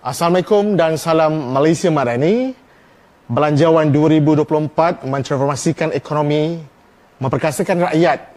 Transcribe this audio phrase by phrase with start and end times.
[0.00, 2.56] Assalamualaikum dan salam Malaysia Madani.
[3.28, 6.56] Belanjawan 2024 mentransformasikan ekonomi,
[7.20, 8.32] memperkasakan rakyat.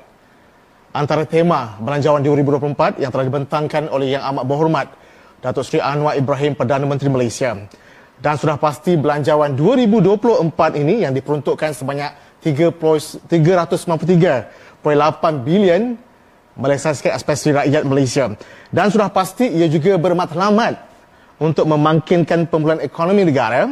[0.92, 4.92] Antara tema Belanjawan 2024 yang telah dibentangkan oleh Yang Amat Berhormat
[5.40, 7.56] Datuk Seri Anwar Ibrahim Perdana Menteri Malaysia.
[8.20, 14.84] Dan sudah pasti Belanjawan 2024 ini yang diperuntukkan sebanyak 393.8
[15.48, 15.96] bilion
[16.60, 18.36] melesaskan aspirasi rakyat Malaysia.
[18.68, 20.92] Dan sudah pasti ia juga bermatlamat
[21.44, 23.68] untuk memangkinkan pemulihan ekonomi negara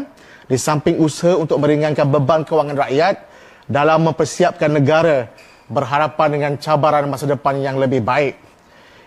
[0.52, 3.24] di samping usaha untuk meringankan beban kewangan rakyat
[3.72, 5.32] dalam mempersiapkan negara
[5.72, 8.36] berhadapan dengan cabaran masa depan yang lebih baik.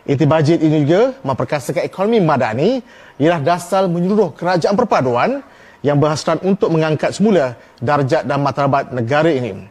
[0.08, 2.80] Inti bajet ini juga memperkasakan ekonomi madani
[3.20, 5.44] ialah dasar menyeluruh kerajaan perpaduan
[5.84, 9.68] yang berhasrat untuk mengangkat semula darjat dan martabat negara ini.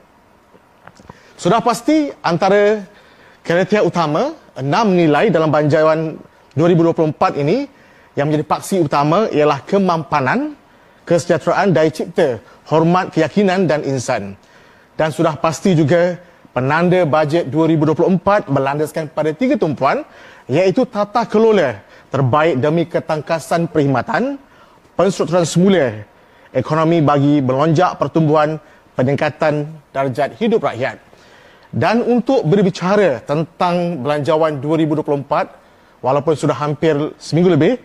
[1.33, 2.85] Sudah pasti antara
[3.41, 6.13] kriteria utama enam nilai dalam banjawan
[6.53, 7.65] 2024 ini
[8.13, 10.53] yang menjadi paksi utama ialah kemampanan,
[11.05, 12.37] kesejahteraan daya cipta,
[12.69, 14.37] hormat keyakinan dan insan.
[14.93, 16.21] Dan sudah pasti juga
[16.53, 20.05] penanda bajet 2024 berlandaskan pada tiga tumpuan
[20.45, 21.81] iaitu tata kelola
[22.13, 24.37] terbaik demi ketangkasan perkhidmatan,
[24.93, 26.05] penstrukturan semula
[26.53, 28.61] ekonomi bagi melonjak pertumbuhan
[28.93, 31.01] peningkatan darjat hidup rakyat.
[31.73, 37.81] Dan untuk berbicara tentang belanjawan 2024, walaupun sudah hampir seminggu lebih,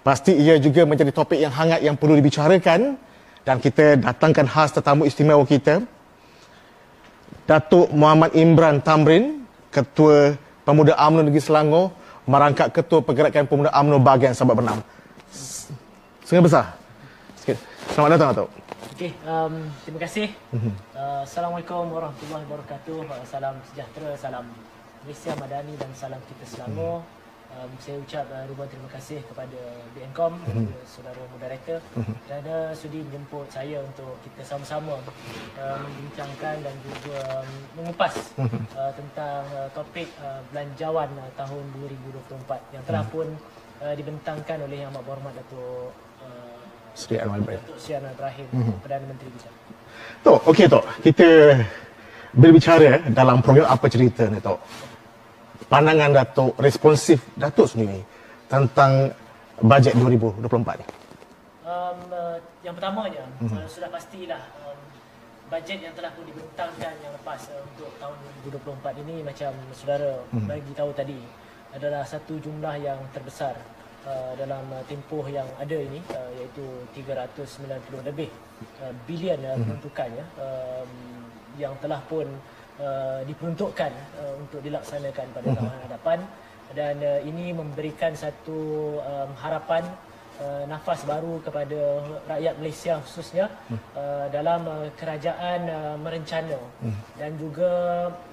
[0.00, 2.96] Pasti ia juga menjadi topik yang hangat yang perlu dibicarakan
[3.44, 5.84] dan kita datangkan khas tetamu istimewa kita
[7.44, 9.42] Datuk Muhammad Imran Tamrin,
[9.74, 11.90] Ketua Pemuda UMNO Negeri Selangor,
[12.22, 14.78] merangkap Ketua Pergerakan Pemuda UMNO bahagian Sabak Bernam.
[16.22, 16.78] Sungai besar.
[17.42, 17.58] Sikit.
[17.90, 18.48] Selamat datang, Datuk.
[18.94, 20.30] Okey, um, terima kasih.
[20.54, 22.98] Uh, Assalamualaikum warahmatullahi wabarakatuh.
[23.26, 24.46] Salam sejahtera, salam
[25.02, 27.02] Malaysia Madani dan salam kita Selangor.
[27.02, 27.19] Mm-hmm
[27.58, 29.60] um, saya ucap uh, ribuan terima kasih kepada
[29.96, 30.46] BNCOM mm-hmm.
[30.46, 32.16] kepada saudara moderator mm-hmm.
[32.26, 34.94] kerana sudi menjemput saya untuk kita sama-sama
[35.58, 37.50] uh, membincangkan dan juga um,
[37.80, 38.62] mengupas mm-hmm.
[38.76, 43.14] uh, tentang uh, topik uh, belanjawan uh, tahun 2024 yang telah mm-hmm.
[43.14, 43.26] pun
[43.82, 45.90] uh, dibentangkan oleh Yang Amat Berhormat Datuk
[46.22, 46.58] uh,
[46.94, 47.60] Sri Anwar Ibrahim.
[47.62, 48.76] Datuk Sri Anwar Ibrahim, mm-hmm.
[48.82, 49.50] Perdana Menteri kita.
[50.20, 50.84] Tok, okey Tok.
[51.04, 51.28] Kita
[52.30, 54.89] berbicara dalam program apa cerita ni Tok
[55.70, 58.02] pandangan Datuk, responsif Datuk sendiri
[58.50, 59.14] tentang
[59.62, 60.42] bajet 2024
[60.82, 60.86] ni?
[61.62, 62.36] Um, uh,
[62.66, 63.62] yang pertamanya, mm-hmm.
[63.62, 64.78] uh, sudah pastilah um,
[65.46, 68.18] bajet yang telah pun dibentangkan yang lepas uh, untuk tahun
[68.50, 70.50] 2024 ini macam saudara mm-hmm.
[70.50, 71.20] bagi tahu tadi
[71.70, 73.54] adalah satu jumlah yang terbesar
[74.02, 76.66] uh, dalam uh, tempoh yang ada ini uh, iaitu
[76.98, 78.26] 390 lebih
[78.82, 79.62] uh, bilion uh, mm-hmm.
[79.70, 80.90] peruntukannya um,
[81.54, 82.26] yang telah pun
[82.80, 85.56] Uh, diperuntukkan uh, untuk dilaksanakan pada mhm.
[85.60, 86.18] tahun hadapan
[86.72, 89.84] dan uh, ini memberikan satu um, harapan
[90.40, 91.76] uh, nafas baru kepada
[92.24, 93.76] rakyat Malaysia khususnya mhm.
[93.92, 97.00] uh, dalam uh, kerajaan uh, merencana mhm.
[97.20, 97.72] dan juga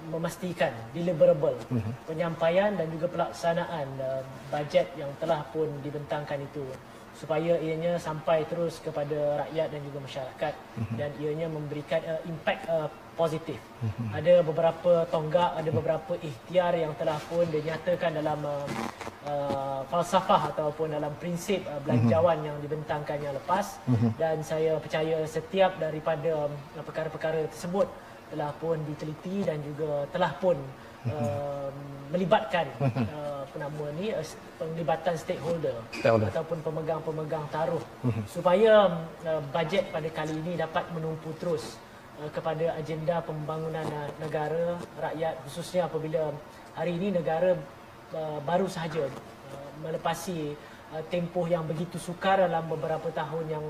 [0.08, 1.60] memastikan deliverable
[2.08, 6.64] penyampaian dan juga pelaksanaan uh, bajet yang telah pun dibentangkan itu
[7.18, 10.96] supaya ianya sampai terus kepada rakyat dan juga masyarakat mm-hmm.
[10.96, 12.86] dan ianya memberikan uh, impact uh,
[13.18, 13.58] positif.
[13.82, 14.08] Mm-hmm.
[14.14, 18.66] Ada beberapa tonggak, ada beberapa ikhtiar yang telah pun dinyatakan dalam uh,
[19.26, 22.48] uh, falsafah ataupun dalam prinsip uh, belanjawan mm-hmm.
[22.54, 24.10] yang dibentangkan yang lepas mm-hmm.
[24.14, 27.90] dan saya percaya setiap daripada uh, perkara-perkara tersebut
[28.30, 30.54] telah pun diteliti dan juga telah pun
[31.06, 31.68] uh,
[32.10, 34.24] melibatkan uh, apa nama ni uh,
[34.58, 38.24] penglibatan stakeholder, stakeholder ataupun pemegang-pemegang taruh uh-huh.
[38.26, 41.78] supaya uh, bajet pada kali ini dapat menumpu terus
[42.18, 46.32] uh, kepada agenda pembangunan uh, negara rakyat khususnya apabila
[46.74, 47.54] hari ini negara
[48.16, 50.56] uh, baru sahaja uh, melepasi
[50.92, 53.64] uh, tempoh yang begitu sukar dalam beberapa tahun yang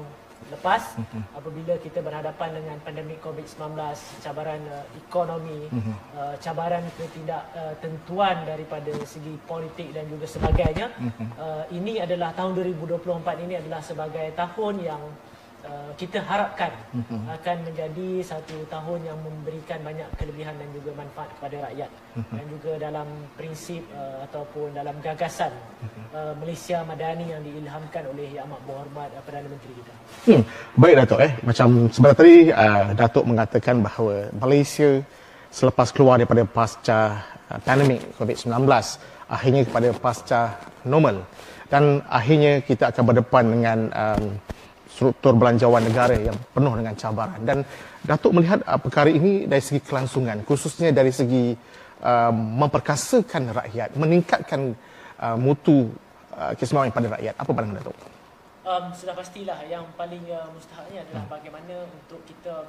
[0.48, 1.22] lepas mhm.
[1.34, 3.74] apabila kita berhadapan dengan pandemik COVID-19,
[4.22, 5.94] cabaran uh, ekonomi, mhm.
[6.14, 10.86] uh, cabaran ketidaktentuan uh, daripada segi politik dan juga sebagainya.
[10.96, 11.26] Mhm.
[11.36, 15.02] Uh, ini adalah tahun 2024 ini adalah sebagai tahun yang
[15.68, 17.28] Uh, kita harapkan mm-hmm.
[17.28, 22.36] akan menjadi satu tahun yang memberikan banyak kelebihan dan juga manfaat kepada rakyat mm-hmm.
[22.40, 26.04] dan juga dalam prinsip uh, ataupun dalam gagasan mm-hmm.
[26.16, 29.92] uh, Malaysia Madani yang diilhamkan oleh Yang Amat Berhormat uh, Perdana Menteri kita.
[30.24, 30.42] Hmm.
[30.80, 34.90] Baik Datuk eh macam sebentar tadi uh, Datuk mengatakan bahawa Malaysia
[35.52, 38.56] selepas keluar daripada pasca uh, pandemik COVID-19
[39.28, 40.40] akhirnya kepada pasca
[40.88, 41.28] normal
[41.68, 44.24] dan akhirnya kita akan berdepan dengan um,
[44.88, 47.58] struktur belanjawan negara yang penuh dengan cabaran dan
[47.98, 51.52] Datuk melihat uh, perkara ini dari segi kelangsungan khususnya dari segi
[52.02, 54.72] uh, memperkasakan rakyat meningkatkan
[55.20, 55.92] uh, mutu
[56.34, 57.96] uh, keseimbangan pada rakyat apa pandangan Datuk?
[58.68, 61.32] Um, sudah pastilah yang paling uh, mustahaknya adalah hmm.
[61.32, 62.68] bagaimana untuk kita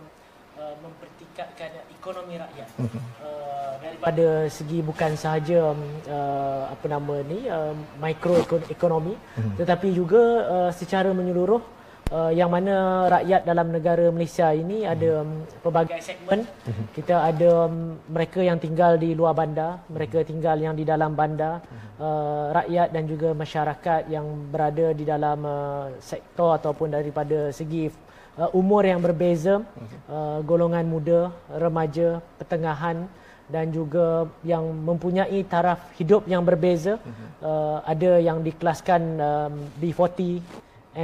[0.56, 3.00] uh, mempertingkatkan ekonomi rakyat hmm.
[3.20, 9.56] uh, daripada segi bukan sahaja um, uh, apa nama ni uh, mikroekonomi hmm.
[9.60, 11.79] tetapi juga uh, secara menyeluruh
[12.12, 16.46] uh, yang mana rakyat dalam negara Malaysia ini ada um, pelbagai segmen.
[16.94, 21.62] Kita ada um, mereka yang tinggal di luar bandar, mereka tinggal yang di dalam bandar,
[22.02, 27.90] uh, rakyat dan juga masyarakat yang berada di dalam uh, sektor ataupun daripada segi
[28.38, 29.62] uh, umur yang berbeza,
[30.10, 33.06] uh, golongan muda, remaja, pertengahan
[33.50, 37.02] dan juga yang mempunyai taraf hidup yang berbeza.
[37.42, 40.38] Uh, ada yang dikelaskan um, B40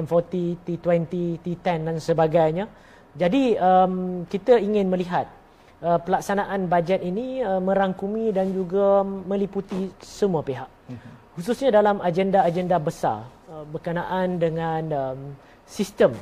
[0.04, 2.66] M40, T20, T10 dan sebagainya.
[3.16, 5.32] Jadi um, kita ingin melihat
[5.80, 10.68] uh, pelaksanaan bajet ini uh, merangkumi dan juga meliputi semua pihak.
[11.36, 15.20] Khususnya dalam agenda-agenda besar uh, berkenaan dengan um,
[15.68, 16.16] sistem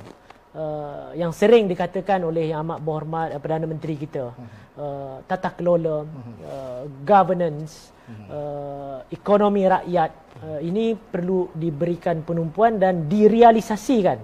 [0.58, 4.34] uh, yang sering dikatakan oleh Yang Amat Berhormat uh, Perdana Menteri kita.
[4.74, 6.02] Uh, tata kelola,
[6.50, 7.93] uh, governance,
[8.30, 10.12] uh, ekonomi rakyat
[10.44, 14.20] uh, ini perlu diberikan penumpuan dan direalisasikan.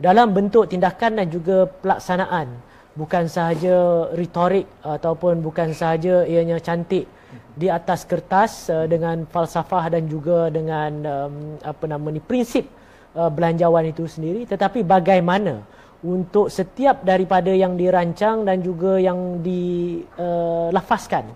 [0.00, 2.48] Dalam bentuk tindakan dan juga pelaksanaan.
[2.90, 7.06] Bukan sahaja retorik ataupun bukan sahaja ianya cantik
[7.54, 12.66] di atas kertas uh, dengan falsafah dan juga dengan um, apa nama ni prinsip
[13.14, 14.42] uh, belanjawan itu sendiri.
[14.48, 15.62] Tetapi bagaimana
[16.00, 21.34] untuk setiap daripada yang dirancang dan juga yang dilafazkan uh,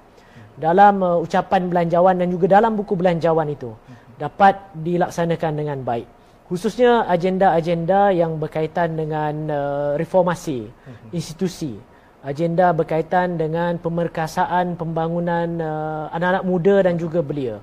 [0.58, 3.74] dalam uh, ucapan belanjawan dan juga dalam buku belanjawan itu
[4.18, 6.06] dapat dilaksanakan dengan baik.
[6.44, 10.68] Khususnya agenda-agenda yang berkaitan dengan uh, reformasi
[11.10, 11.80] institusi.
[12.24, 17.60] Agenda berkaitan dengan pemerkasaan pembangunan uh, anak-anak muda dan juga belia.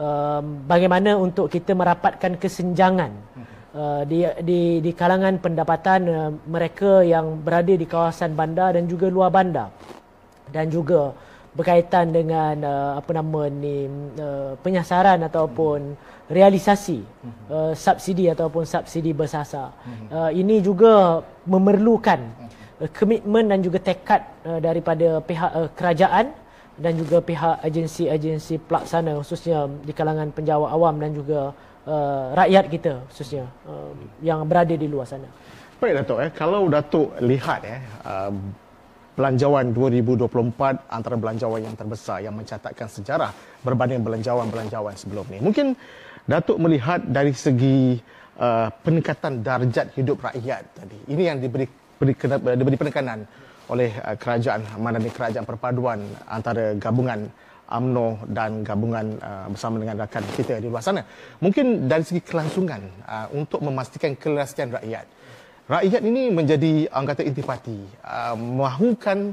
[0.00, 3.12] Uh, bagaimana untuk kita merapatkan kesenjangan
[3.76, 9.06] uh, di di di kalangan pendapatan uh, mereka yang berada di kawasan bandar dan juga
[9.10, 9.68] luar bandar.
[10.50, 11.14] Dan juga
[11.50, 13.90] berkaitan dengan uh, apa nama ni
[14.22, 15.98] uh, penyasaran ataupun
[16.30, 17.02] realisasi
[17.50, 19.74] uh, subsidi ataupun subsidi bersasar.
[20.14, 22.22] Uh, ini juga memerlukan
[22.78, 26.30] uh, komitmen dan juga tekad uh, daripada pihak uh, kerajaan
[26.78, 31.50] dan juga pihak agensi-agensi pelaksana khususnya di kalangan penjawat awam dan juga
[31.84, 33.90] uh, rakyat kita khususnya uh,
[34.22, 35.26] yang berada di luar sana.
[35.82, 38.32] Baik Datuk eh kalau Datuk lihat eh uh,
[39.14, 45.40] belanjawan 2024 antara belanjawan yang terbesar yang mencatatkan sejarah berbanding belanjawan-belanjawan sebelum ini.
[45.42, 45.66] Mungkin
[46.30, 47.98] Datuk melihat dari segi
[48.38, 50.98] uh, peningkatan darjat hidup rakyat tadi.
[51.10, 51.66] Ini yang diberi
[51.98, 52.14] beri,
[52.54, 53.26] diberi penekanan
[53.66, 55.98] oleh uh, kerajaan Madani Kerajaan Perpaduan
[56.30, 57.26] antara gabungan
[57.70, 61.02] AMNO dan gabungan uh, bersama dengan rakan kita di luar sana.
[61.42, 65.06] Mungkin dari segi kelangsungan uh, untuk memastikan kelestarian rakyat
[65.70, 69.30] rakyat ini menjadi orang kata intipati uh, mahukan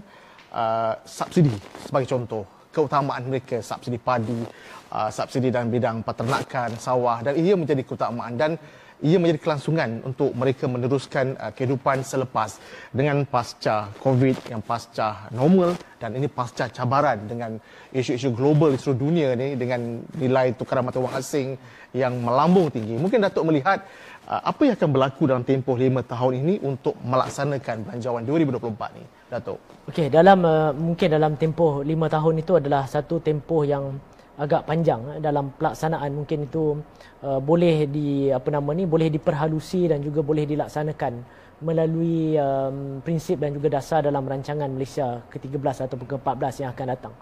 [0.53, 2.45] uh, subsidi sebagai contoh.
[2.69, 4.45] Keutamaan mereka subsidi padi
[4.93, 8.53] uh, subsidi dalam bidang peternakan sawah dan ia menjadi keutamaan dan
[9.01, 12.61] ia menjadi kelangsungan untuk mereka meneruskan uh, kehidupan selepas
[12.93, 17.57] dengan pasca covid yang pasca normal dan ini pasca cabaran dengan
[17.89, 21.57] isu-isu global di seluruh dunia ni dengan nilai tukaran mata wang asing
[21.97, 22.93] yang melambung tinggi.
[22.93, 23.81] Mungkin datuk melihat
[24.27, 29.59] apa yang akan berlaku dalam tempoh lima tahun ini untuk melaksanakan belanjawan 2024 ni Datuk?
[29.87, 33.95] Okey, dalam uh, mungkin dalam tempoh lima tahun itu adalah satu tempoh yang
[34.37, 36.77] agak panjang eh, dalam pelaksanaan mungkin itu
[37.23, 41.23] uh, boleh di apa nama ni boleh diperhalusi dan juga boleh dilaksanakan
[41.57, 47.13] melalui um, prinsip dan juga dasar dalam rancangan Malaysia ke-13 ataupun ke-14 yang akan datang.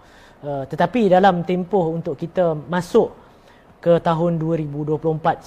[0.43, 3.15] Uh, tetapi dalam tempoh untuk kita masuk
[3.79, 4.99] ke tahun 2024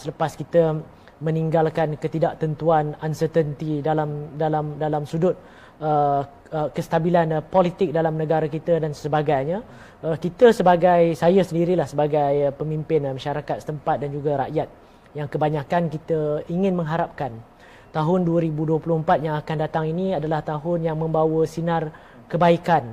[0.07, 0.81] selepas kita
[1.19, 5.35] meninggalkan ketidaktentuan uncertainty dalam dalam dalam sudut
[5.83, 6.23] uh,
[6.55, 9.63] uh, kestabilan uh, politik dalam negara kita dan sebagainya.
[9.99, 14.69] Uh, kita sebagai saya sendirilah sebagai uh, pemimpin uh, masyarakat setempat dan juga rakyat.
[15.17, 17.35] Yang kebanyakan kita ingin mengharapkan
[17.91, 21.91] tahun 2024 yang akan datang ini adalah tahun yang membawa sinar
[22.29, 22.85] kebaikan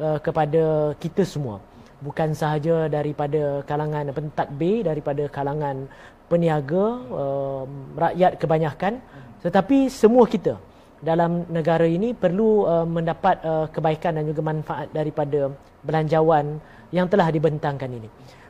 [0.00, 1.62] uh, kepada kita semua.
[1.98, 5.90] Bukan sahaja daripada kalangan pentadbir daripada kalangan
[6.28, 7.64] peniaga, uh,
[7.96, 9.00] rakyat kebanyakan
[9.38, 10.58] tetapi semua kita
[10.98, 15.54] dalam negara ini perlu uh, mendapat uh, kebaikan dan juga manfaat daripada
[15.86, 16.58] belanjawan
[16.90, 18.08] yang telah dibentangkan ini.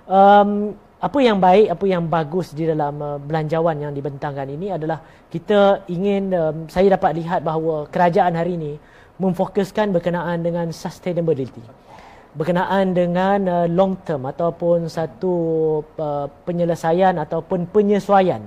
[0.08, 5.04] Um, apa yang baik, apa yang bagus di dalam uh, belanjawan yang dibentangkan ini adalah
[5.28, 8.80] kita ingin, um, saya dapat lihat bahawa kerajaan hari ini
[9.20, 11.60] memfokuskan berkenaan dengan sustainability
[12.38, 15.34] berkenaan dengan uh, long term ataupun satu
[15.98, 18.46] uh, penyelesaian ataupun penyesuaian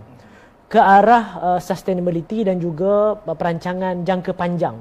[0.72, 4.80] ke arah uh, sustainability dan juga uh, perancangan jangka panjang.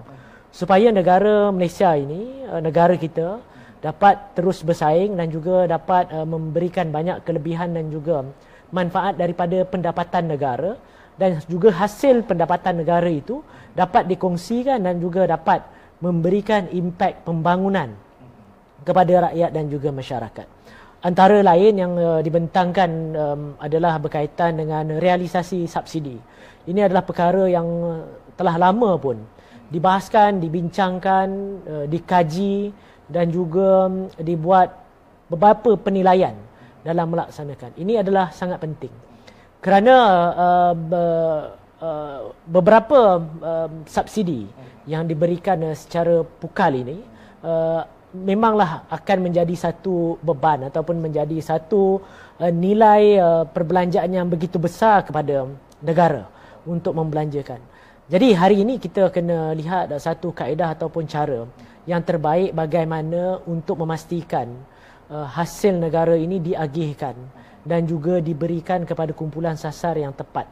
[0.54, 3.42] Supaya negara Malaysia ini uh, negara kita
[3.82, 8.22] dapat terus bersaing dan juga dapat uh, memberikan banyak kelebihan dan juga
[8.70, 10.78] manfaat daripada pendapatan negara
[11.18, 13.42] dan juga hasil pendapatan negara itu
[13.74, 15.66] dapat dikongsikan dan juga dapat
[15.98, 17.90] memberikan impak pembangunan
[18.84, 20.46] kepada rakyat dan juga masyarakat.
[21.00, 26.20] Antara lain yang uh, dibentangkan um, adalah berkaitan dengan realisasi subsidi.
[26.68, 28.04] Ini adalah perkara yang uh,
[28.36, 29.16] telah lama pun
[29.72, 31.28] dibahaskan, dibincangkan,
[31.64, 32.68] uh, dikaji
[33.08, 34.76] dan juga um, dibuat
[35.32, 36.36] beberapa penilaian
[36.84, 37.80] dalam melaksanakan.
[37.80, 38.92] Ini adalah sangat penting.
[39.64, 39.96] Kerana
[40.36, 41.04] uh, be,
[41.80, 44.44] uh, beberapa uh, subsidi
[44.84, 47.00] yang diberikan uh, secara pukal ini
[47.40, 52.02] uh, memanglah akan menjadi satu beban ataupun menjadi satu
[52.42, 55.46] uh, nilai uh, perbelanjaan yang begitu besar kepada
[55.80, 56.26] negara
[56.66, 57.62] untuk membelanjakan.
[58.10, 61.46] Jadi hari ini kita kena lihat satu kaedah ataupun cara
[61.86, 64.50] yang terbaik bagaimana untuk memastikan
[65.08, 67.14] uh, hasil negara ini diagihkan
[67.62, 70.48] dan juga diberikan kepada kumpulan sasar yang tepat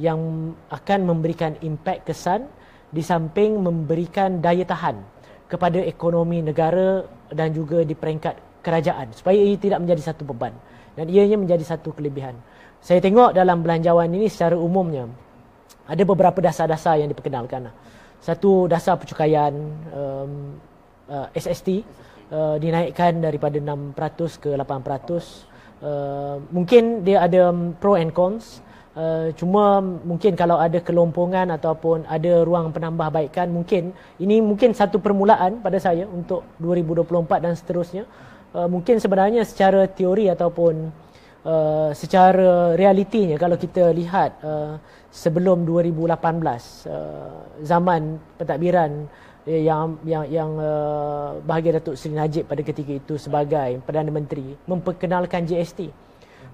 [0.00, 2.48] yang akan memberikan impak kesan
[2.90, 5.19] di samping memberikan daya tahan
[5.50, 7.02] kepada ekonomi negara
[7.34, 10.54] dan juga di peringkat kerajaan supaya ia tidak menjadi satu beban
[10.94, 12.38] dan ianya menjadi satu kelebihan.
[12.80, 15.10] Saya tengok dalam belanjawan ini secara umumnya
[15.90, 17.66] ada beberapa dasar-dasar yang diperkenalkan.
[18.22, 19.50] Satu dasar percukaian
[19.90, 20.54] um,
[21.10, 21.82] uh, SST
[22.30, 23.96] uh, dinaikkan daripada 6%
[24.38, 24.62] ke 8%.
[25.80, 28.62] Uh, mungkin dia ada um, pro and cons.
[28.90, 33.94] Uh, cuma mungkin kalau ada kelompongan ataupun ada ruang penambahbaikan mungkin.
[34.18, 38.04] Ini mungkin satu permulaan pada saya untuk 2024 dan seterusnya.
[38.50, 40.90] Uh, mungkin sebenarnya secara teori ataupun
[41.46, 44.74] uh, secara realitinya kalau kita lihat uh,
[45.14, 46.50] sebelum 2018 uh,
[47.62, 49.06] zaman pentadbiran
[49.46, 55.48] yang yang yang uh, bahagia Datuk Seri Najib pada ketika itu sebagai Perdana Menteri memperkenalkan
[55.48, 56.09] GST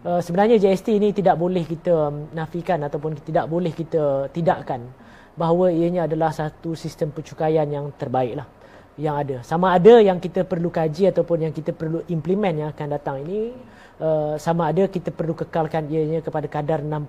[0.07, 4.87] uh, sebenarnya JST ini tidak boleh kita nafikan ataupun tidak boleh kita tidakkan
[5.35, 8.49] bahawa ianya adalah satu sistem percukaian yang terbaik lah
[8.97, 9.45] yang ada.
[9.45, 13.53] Sama ada yang kita perlu kaji ataupun yang kita perlu implement yang akan datang ini
[14.01, 17.05] uh, sama ada kita perlu kekalkan ianya kepada kadar 6%,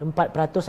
[0.00, 0.08] 4%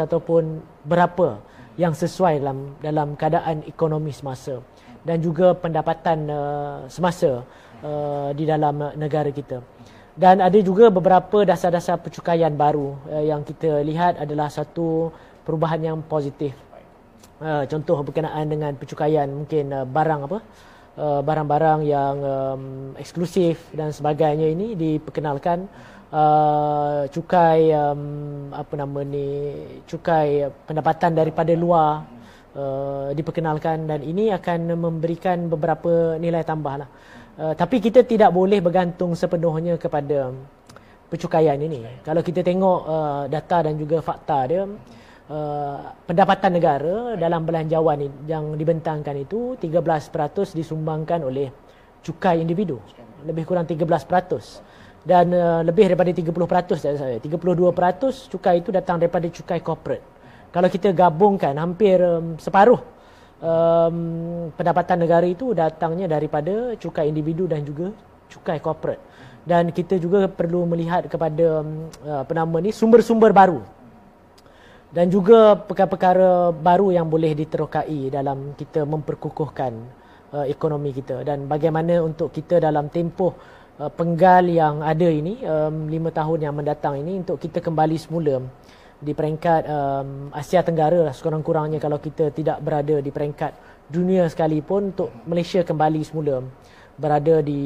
[0.03, 1.39] ataupun berapa
[1.79, 4.59] yang sesuai dalam dalam keadaan ekonomi semasa
[5.07, 7.47] dan juga pendapatan uh, semasa
[7.79, 9.63] uh, di dalam negara kita.
[10.19, 15.15] Dan ada juga beberapa dasar-dasar percukaian baru uh, yang kita lihat adalah satu
[15.47, 16.51] perubahan yang positif.
[17.39, 20.39] Uh, contoh berkenaan dengan percukaian mungkin uh, barang apa?
[20.99, 22.63] Uh, barang-barang yang um,
[22.99, 25.71] eksklusif dan sebagainya ini diperkenalkan
[26.11, 29.55] uh, cukai um, apa nama ni
[29.87, 32.03] cukai pendapatan daripada luar
[32.59, 36.91] uh, diperkenalkan dan ini akan memberikan beberapa nilai tambah lah.
[37.39, 40.35] Uh, tapi kita tidak boleh bergantung sepenuhnya kepada
[41.07, 42.03] percukaian ini.
[42.03, 48.59] Kalau kita tengok uh, data dan juga fakta dia, uh, pendapatan negara dalam belanjawan yang
[48.59, 51.47] dibentangkan itu 13% disumbangkan oleh
[52.03, 52.83] cukai individu.
[53.23, 54.99] Lebih kurang 13%.
[54.99, 60.03] Dan uh, lebih daripada 30% saya 32% cukai itu datang daripada cukai corporate.
[60.51, 62.98] Kalau kita gabungkan hampir um, separuh
[63.43, 63.97] um,
[64.53, 67.91] pendapatan negara itu datangnya daripada cukai individu dan juga
[68.29, 69.01] cukai corporate.
[69.43, 73.63] Dan kita juga perlu melihat kepada um, apa nama ni sumber-sumber baru.
[74.89, 79.73] Dan juga perkara-perkara baru yang boleh diterokai dalam kita memperkukuhkan
[80.33, 81.21] uh, ekonomi kita.
[81.21, 83.37] Dan bagaimana untuk kita dalam tempoh
[83.77, 88.41] uh, penggal yang ada ini um, lima tahun yang mendatang ini untuk kita kembali semula
[88.99, 93.55] di peringkat um, Asia Tenggara lah sekurang-kurangnya kalau kita tidak berada di peringkat
[93.87, 96.43] dunia sekalipun untuk Malaysia kembali semula
[96.99, 97.63] berada di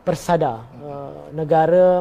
[0.00, 2.00] persada uh, negara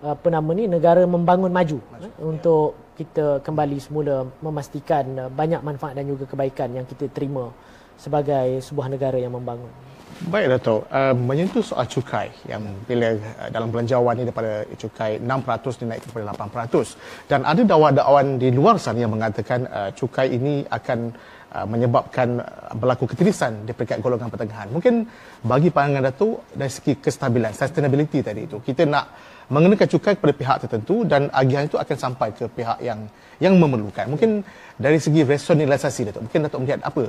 [0.00, 5.64] apa nama ni negara membangun maju, maju eh, untuk kita kembali semula memastikan uh, banyak
[5.64, 7.48] manfaat dan juga kebaikan yang kita terima
[7.96, 9.68] sebagai sebuah negara yang membangun.
[10.20, 15.80] Baik Dato, uh, menyentuh soal cukai yang bila uh, dalam belanjawan ini daripada cukai 6%
[15.80, 21.16] dinaikkan kepada 8% dan ada dakwaan-dakwaan di luar sana yang mengatakan uh, cukai ini akan
[21.56, 22.36] uh, menyebabkan
[22.76, 24.68] berlaku ketirisan di peringkat golongan pertengahan.
[24.68, 25.08] Mungkin
[25.40, 29.16] bagi pandangan Dato dari segi kestabilan, sustainability tadi itu, kita nak
[29.48, 33.08] mengenakan cukai kepada pihak tertentu dan agihan itu akan sampai ke pihak yang
[33.40, 34.04] yang memerlukan.
[34.12, 34.44] Mungkin
[34.76, 37.08] dari segi rasionalisasi Dato, mungkin Dato melihat apa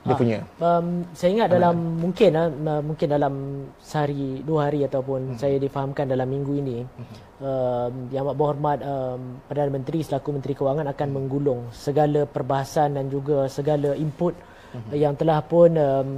[0.00, 0.38] dia punya.
[0.56, 3.34] Um, saya ingat dalam mungkin uh, mungkin dalam
[3.84, 5.38] sehari dua hari ataupun hmm.
[5.38, 7.14] saya difahamkan dalam minggu ini hmm.
[7.44, 11.16] uh, yang amat berhormat um, Perdana Menteri selaku Menteri Kewangan akan hmm.
[11.20, 14.32] menggulung segala perbahasan dan juga segala input
[14.72, 14.96] hmm.
[14.96, 16.10] yang telah pun um,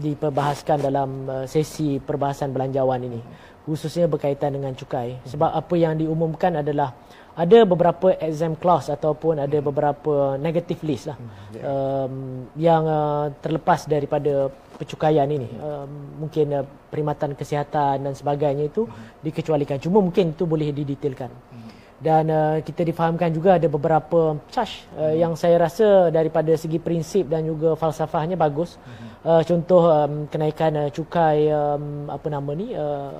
[0.00, 3.20] diperbahaskan dalam uh, sesi perbahasan belanjawan ini
[3.68, 6.96] khususnya berkaitan dengan cukai sebab apa yang diumumkan adalah
[7.38, 11.18] ada beberapa exam clause ataupun ada beberapa negative list lah
[11.54, 11.62] yeah.
[11.62, 12.14] um,
[12.58, 19.22] yang uh, terlepas daripada percukaian ini um, mungkin uh, perkhidmatan kesihatan dan sebagainya itu hmm.
[19.22, 21.70] dikecualikan cuma mungkin itu boleh didetailkan hmm.
[22.02, 27.30] dan uh, kita difahamkan juga ada beberapa charge uh, yang saya rasa daripada segi prinsip
[27.30, 28.82] dan juga falsafahnya bagus
[29.22, 33.14] uh, contoh um, kenaikan uh, cukai um, apa nama ni uh,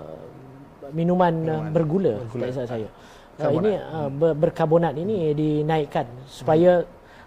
[0.91, 1.71] minuman, minuman.
[1.71, 2.51] Uh, bergula, bergula.
[2.51, 2.91] tak saya
[3.40, 6.83] uh, ini uh, ber- berkarbonat ini dinaikkan supaya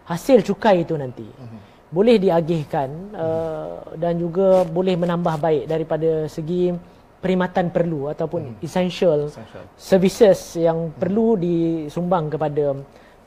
[0.05, 1.89] hasil cukai itu nanti hmm.
[1.91, 6.75] boleh diagihkan uh, dan juga boleh menambah baik daripada segi
[7.21, 8.65] perkhidmatan perlu ataupun hmm.
[8.65, 10.97] essential, essential services yang hmm.
[10.97, 12.75] perlu disumbang kepada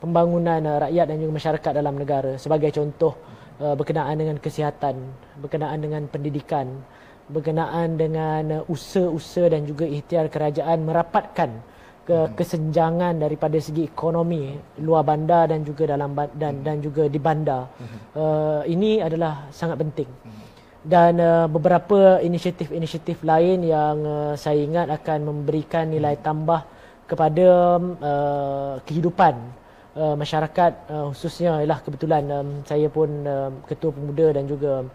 [0.03, 3.15] pembangunan uh, rakyat dan juga masyarakat dalam negara sebagai contoh
[3.63, 4.99] uh, berkenaan dengan kesihatan,
[5.39, 6.67] berkenaan dengan pendidikan,
[7.31, 11.49] berkenaan dengan uh, usaha-usaha dan juga ikhtiar kerajaan merapatkan
[12.05, 14.53] ke kesenjangan daripada segi ekonomi
[14.85, 17.65] luar bandar dan juga dalam dan dan juga di bandar.
[18.13, 20.09] Uh, ini adalah sangat penting.
[20.85, 26.61] Dan uh, beberapa inisiatif-inisiatif lain yang uh, saya ingat akan memberikan nilai tambah
[27.09, 29.33] kepada uh, kehidupan
[29.97, 34.85] uh, masyarakat uh, khususnya ialah kebetulan um, saya pun uh, ketua pemuda dan juga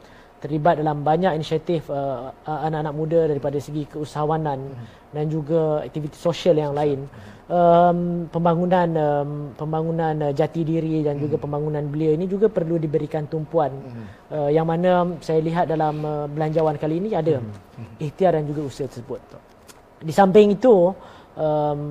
[0.40, 4.86] terlibat dalam banyak inisiatif uh, uh, anak-anak muda daripada segi keusahawanan hmm.
[5.12, 7.04] dan juga aktiviti sosial yang lain.
[7.50, 11.22] Um, pembangunan um, pembangunan uh, jati diri dan hmm.
[11.26, 14.06] juga pembangunan belia ini juga perlu diberikan tumpuan hmm.
[14.30, 17.98] uh, yang mana saya lihat dalam uh, belanjawan kali ini ada hmm.
[18.00, 19.20] ikhtiar dan juga usaha tersebut.
[20.00, 20.94] Di samping itu
[21.36, 21.82] um,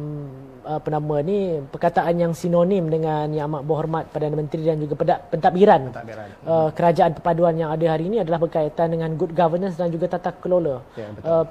[0.78, 4.94] apa nama ni perkataan yang sinonim dengan yang amat berhormat Perdana Menteri dan juga
[5.34, 6.28] pentadbiran, pentadbiran.
[6.46, 10.30] Uh, kerajaan perpaduan yang ada hari ini adalah berkaitan dengan good governance dan juga tata
[10.38, 10.86] kelola.
[10.94, 11.46] Ya, Uh,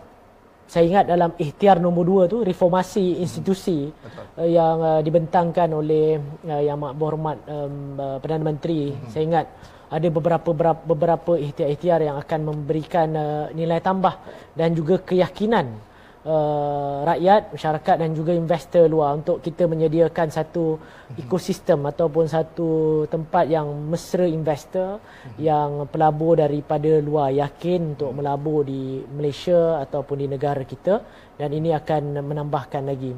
[0.69, 4.37] saya ingat dalam ikhtiar nombor dua tu reformasi institusi hmm.
[4.37, 8.93] uh, yang uh, dibentangkan oleh uh, yang amat berhormat um, uh, Perdana Menteri.
[8.93, 9.09] Hmm.
[9.09, 9.47] Saya ingat
[9.89, 14.15] ada beberapa beberapa, beberapa ikhtiar-ikhtiar yang akan memberikan uh, nilai tambah
[14.53, 15.88] dan juga keyakinan
[16.29, 20.77] uh, rakyat, masyarakat dan juga investor luar untuk kita menyediakan satu
[21.17, 22.69] ekosistem ataupun satu
[23.09, 25.01] tempat yang mesra investor
[25.41, 31.01] yang pelabur daripada luar yakin untuk melabur di Malaysia ataupun di negara kita
[31.41, 33.13] dan ini akan menambahkan lagi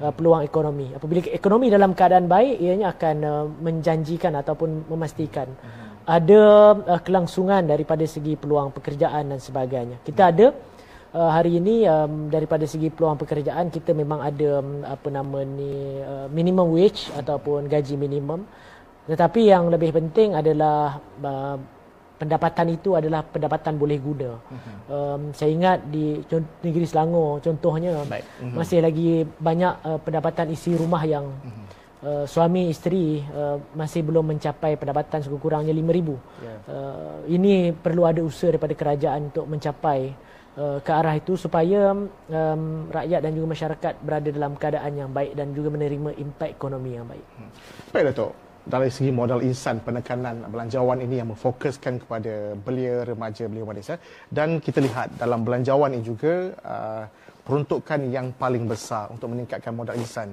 [0.00, 0.96] uh, peluang ekonomi.
[0.96, 5.52] Apabila ekonomi dalam keadaan baik ianya akan uh, menjanjikan ataupun memastikan
[6.04, 6.42] ada
[6.76, 10.00] uh, kelangsungan daripada segi peluang pekerjaan dan sebagainya.
[10.04, 10.52] Kita ada
[11.14, 16.02] uh, hari ini um, daripada segi peluang pekerjaan kita memang ada um, apa nama ni
[16.02, 18.42] uh, minimum wage ataupun gaji minimum
[19.06, 21.56] tetapi yang lebih penting adalah uh,
[22.14, 24.30] pendapatan itu adalah pendapatan boleh guna.
[24.88, 26.22] Um, saya ingat di
[26.64, 28.54] negeri Selangor contohnya uh-huh.
[28.54, 31.66] masih lagi banyak uh, pendapatan isi rumah yang uh-huh.
[32.06, 35.84] uh, suami isteri uh, masih belum mencapai pendapatan sekurang-kurangnya 5000.
[35.84, 36.58] Yeah.
[36.64, 40.14] Uh, ini perlu ada usaha daripada kerajaan untuk mencapai
[40.58, 45.32] uh, ke arah itu supaya um, rakyat dan juga masyarakat berada dalam keadaan yang baik
[45.38, 47.26] dan juga menerima impak ekonomi yang baik.
[47.38, 47.50] Hmm.
[47.90, 48.32] Baik Datuk,
[48.64, 53.94] dari segi modal insan penekanan belanjawan ini yang memfokuskan kepada belia remaja belia wanita
[54.32, 57.04] dan kita lihat dalam belanjawan ini juga uh,
[57.44, 60.32] peruntukan yang paling besar untuk meningkatkan modal insan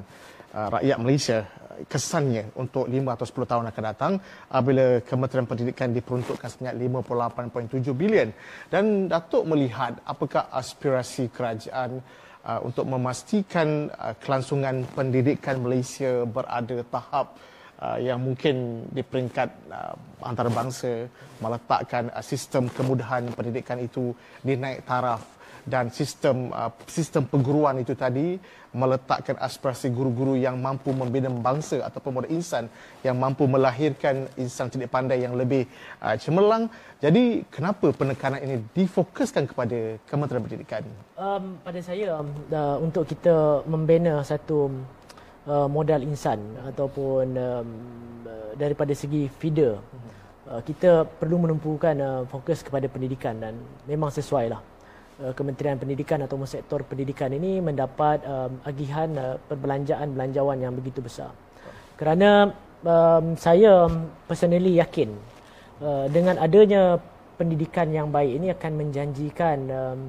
[0.55, 1.39] uh, rakyat Malaysia
[1.87, 4.13] kesannya untuk 5 atau 10 tahun akan datang
[4.49, 8.29] apabila Kementerian Pendidikan diperuntukkan sebanyak 58.7 bilion.
[8.67, 12.01] Dan Datuk melihat apakah aspirasi kerajaan
[12.45, 17.37] uh, untuk memastikan uh, kelangsungan pendidikan Malaysia berada tahap
[17.81, 21.09] uh, yang mungkin di peringkat uh, antarabangsa
[21.41, 24.13] meletakkan uh, sistem kemudahan pendidikan itu
[24.45, 25.21] dinaik taraf
[25.65, 28.37] dan sistem uh, sistem perguruan itu tadi
[28.71, 32.71] meletakkan aspirasi guru-guru yang mampu membina bangsa ataupun modal insan
[33.03, 35.67] yang mampu melahirkan insan cerdik pandai yang lebih
[35.99, 36.71] uh, cemerlang.
[37.03, 40.83] Jadi kenapa penekanan ini difokuskan kepada Kementerian Pendidikan?
[41.19, 44.71] Um, pada saya uh, untuk kita membina satu
[45.47, 47.67] uh, modal insan ataupun um,
[48.23, 49.79] uh, daripada segi feeder
[50.47, 53.57] uh, kita perlu menumpukan uh, fokus kepada pendidikan dan
[53.87, 54.61] memang sesuai lah
[55.37, 61.29] Kementerian Pendidikan atau sektor pendidikan ini mendapat um, agihan uh, perbelanjaan belanjawan yang begitu besar.
[61.93, 62.49] Kerana
[62.81, 63.85] um, saya
[64.25, 65.13] personally yakin
[65.81, 66.97] uh, dengan adanya
[67.37, 69.99] pendidikan yang baik ini akan menjanjikan um,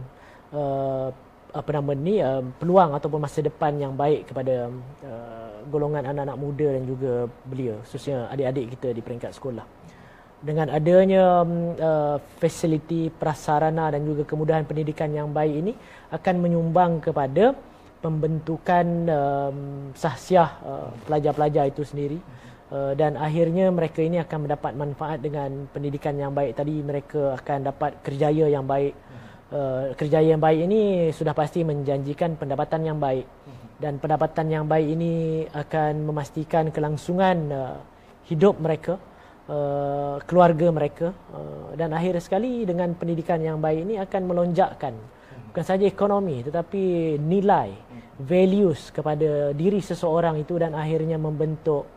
[0.52, 1.08] uh,
[1.52, 4.72] apa nama ni uh, peluang ataupun masa depan yang baik kepada
[5.04, 9.64] uh, golongan anak-anak muda dan juga belia khususnya adik-adik kita di peringkat sekolah
[10.42, 15.72] dengan adanya um, uh, fasiliti prasarana dan juga kemudahan pendidikan yang baik ini
[16.10, 17.54] akan menyumbang kepada
[18.02, 19.58] pembentukan um,
[19.94, 22.18] sahsiah uh, pelajar-pelajar itu sendiri.
[22.72, 26.58] Uh, dan akhirnya mereka ini akan mendapat manfaat dengan pendidikan yang baik.
[26.58, 28.98] Tadi mereka akan dapat kerjaya yang baik.
[29.52, 33.28] Uh, kerjaya yang baik ini sudah pasti menjanjikan pendapatan yang baik.
[33.78, 37.76] Dan pendapatan yang baik ini akan memastikan kelangsungan uh,
[38.26, 38.96] hidup mereka
[39.48, 44.94] uh, keluarga mereka uh, dan akhir sekali dengan pendidikan yang baik ini akan melonjakkan
[45.50, 47.74] bukan saja ekonomi tetapi nilai
[48.20, 51.88] values kepada diri seseorang itu dan akhirnya membentuk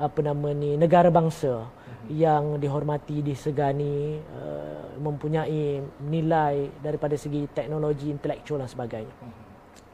[0.00, 1.68] apa nama ni negara bangsa
[2.10, 9.14] yang dihormati disegani uh, mempunyai nilai daripada segi teknologi intelektual dan sebagainya.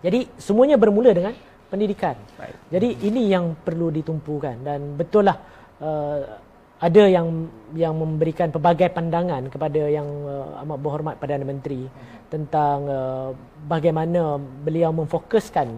[0.01, 1.35] Jadi semuanya bermula dengan
[1.69, 2.17] pendidikan.
[2.41, 2.57] Right.
[2.73, 5.37] Jadi ini yang perlu ditumpukan dan betul lah
[5.85, 6.48] uh,
[6.79, 11.91] ada yang yang memberikan pelbagai pandangan kepada yang uh, amat berhormat Perdana Menteri
[12.31, 13.29] tentang uh,
[13.67, 15.69] bagaimana beliau memfokuskan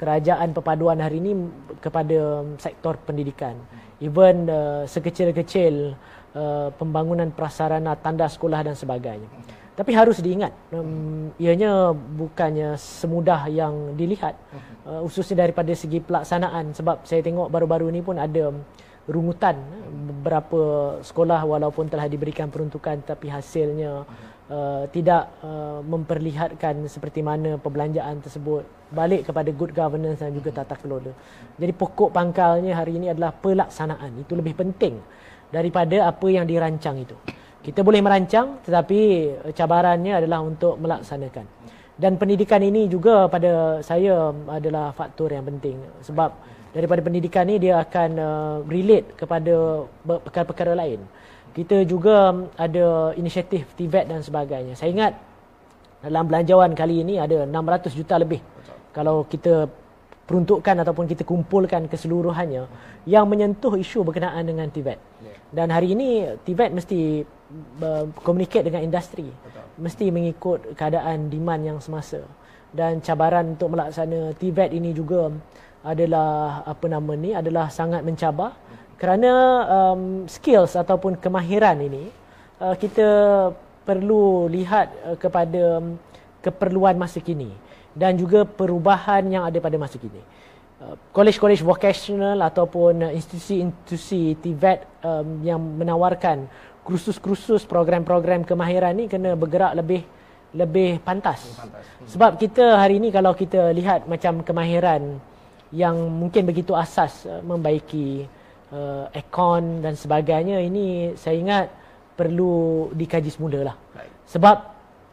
[0.00, 1.32] kerajaan perpaduan hari ini
[1.80, 3.56] kepada sektor pendidikan.
[4.00, 5.96] Even uh, sekecil-kecil
[6.36, 9.28] uh, pembangunan prasarana tanda sekolah dan sebagainya.
[9.76, 14.32] Tapi harus diingat, um, ianya bukannya semudah yang dilihat,
[14.88, 16.72] uh, khususnya daripada segi pelaksanaan.
[16.72, 18.56] Sebab saya tengok baru-baru ini pun ada
[19.06, 19.56] rungutan
[20.10, 20.60] beberapa
[21.02, 24.06] sekolah walaupun telah diberikan peruntukan tapi hasilnya
[24.46, 28.62] Uh, tidak uh, memperlihatkan seperti mana perbelanjaan tersebut
[28.94, 31.10] balik kepada good governance dan juga tata kelola.
[31.58, 34.22] Jadi pokok pangkalnya hari ini adalah pelaksanaan.
[34.22, 35.02] Itu lebih penting
[35.50, 37.18] daripada apa yang dirancang itu.
[37.58, 38.98] Kita boleh merancang tetapi
[39.50, 41.42] cabarannya adalah untuk melaksanakan.
[41.98, 46.30] Dan pendidikan ini juga pada saya adalah faktor yang penting sebab
[46.76, 51.00] daripada pendidikan ini dia akan uh, relate kepada perkara-perkara lain
[51.56, 54.76] kita juga ada inisiatif TVET dan sebagainya.
[54.76, 55.12] Saya ingat
[56.04, 58.44] dalam belanjawan kali ini ada 600 juta lebih.
[58.92, 59.64] Kalau kita
[60.28, 62.68] peruntukkan ataupun kita kumpulkan keseluruhannya
[63.08, 65.00] yang menyentuh isu berkenaan dengan TVET.
[65.00, 65.36] Yeah.
[65.48, 67.24] Dan hari ini TVET mesti
[68.20, 69.24] communicate dengan industri.
[69.80, 72.20] Mesti mengikut keadaan demand yang semasa.
[72.68, 75.32] Dan cabaran untuk melaksana TVET ini juga
[75.86, 78.58] adalah apa nama ni adalah sangat mencabar
[78.98, 79.32] kerana
[79.70, 82.10] um, skills ataupun kemahiran ini
[82.58, 83.08] uh, kita
[83.86, 85.94] perlu lihat uh, kepada um,
[86.42, 87.54] keperluan masa kini
[87.94, 90.20] dan juga perubahan yang ada pada masa kini.
[90.76, 96.44] Uh, college-college vocational ataupun institusi-institusi TVET um, yang menawarkan
[96.84, 100.04] kursus-kursus program-program kemahiran ini kena bergerak lebih
[100.54, 101.44] lebih pantas.
[101.56, 101.84] pantas.
[101.84, 102.08] Hmm.
[102.08, 105.20] Sebab kita hari ini kalau kita lihat macam kemahiran
[105.74, 108.26] yang mungkin begitu asas uh, membaiki
[108.70, 111.66] uh, aircon dan sebagainya ini saya ingat
[112.16, 113.76] perlu dikaji semula lah.
[114.26, 114.56] Sebab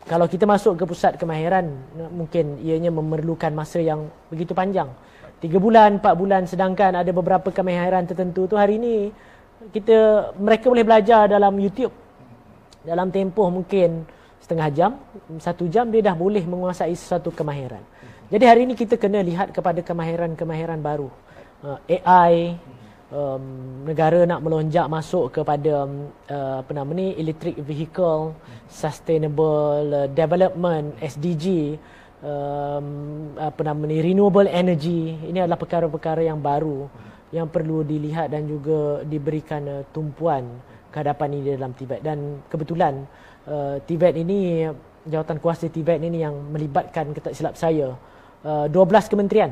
[0.03, 1.67] kalau kita masuk ke pusat kemahiran
[2.11, 4.87] mungkin ianya memerlukan masa yang begitu panjang.
[5.43, 9.11] Tiga bulan, empat bulan sedangkan ada beberapa kemahiran tertentu tu hari ini
[9.75, 11.91] kita mereka boleh belajar dalam YouTube
[12.83, 14.03] dalam tempoh mungkin
[14.43, 14.91] setengah jam,
[15.39, 17.79] satu jam dia dah boleh menguasai sesuatu kemahiran.
[18.31, 21.11] Jadi hari ini kita kena lihat kepada kemahiran-kemahiran baru.
[21.59, 22.55] Uh, AI,
[23.11, 23.43] um,
[23.83, 28.31] negara nak melonjak masuk kepada um, uh, apa nama ni electric vehicle
[28.71, 31.75] sustainable uh, development SDG
[32.23, 32.87] um,
[33.35, 35.19] apa nama ni renewable energy.
[35.19, 36.87] Ini adalah perkara-perkara yang baru
[37.35, 40.47] yang perlu dilihat dan juga diberikan uh, tumpuan
[40.95, 41.99] kehadapan ini dalam Tibet.
[41.99, 43.03] Dan kebetulan
[43.51, 44.63] uh, Tibet ini
[45.11, 48.12] jawatan kuasa Tibet ini yang melibatkan ketak silap saya
[48.43, 49.51] uh, 12 kementerian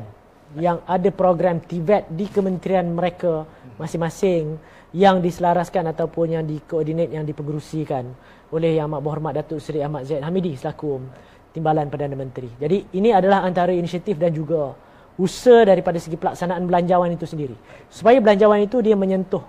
[0.56, 3.48] yang ada program TVET di kementerian mereka
[3.80, 4.60] masing-masing
[4.92, 8.04] yang diselaraskan ataupun yang dikoordinat yang dipengerusikan
[8.52, 11.00] oleh Yang Amat Berhormat Datuk Seri Ahmad Zaid Hamidi selaku
[11.56, 12.52] Timbalan Perdana Menteri.
[12.60, 14.76] Jadi ini adalah antara inisiatif dan juga
[15.16, 17.56] usaha daripada segi pelaksanaan belanjawan itu sendiri.
[17.88, 19.44] Supaya belanjawan itu dia menyentuh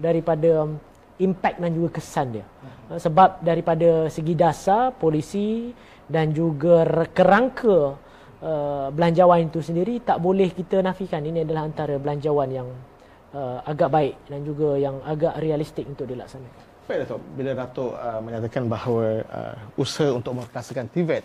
[0.00, 0.76] daripada um,
[1.20, 2.46] impact dan juga kesan dia.
[2.92, 5.72] Sebab daripada segi dasar, polisi
[6.04, 6.84] dan juga
[7.16, 7.96] kerangka
[8.44, 12.68] uh, belanjawan itu sendiri tak boleh kita nafikan ini adalah antara belanjawan yang
[13.32, 16.62] uh, agak baik dan juga yang agak realistik untuk dilaksanakan.
[16.84, 21.24] Baik Datuk, bila Datuk uh, menyatakan bahawa uh, usaha untuk memperkasakan TVET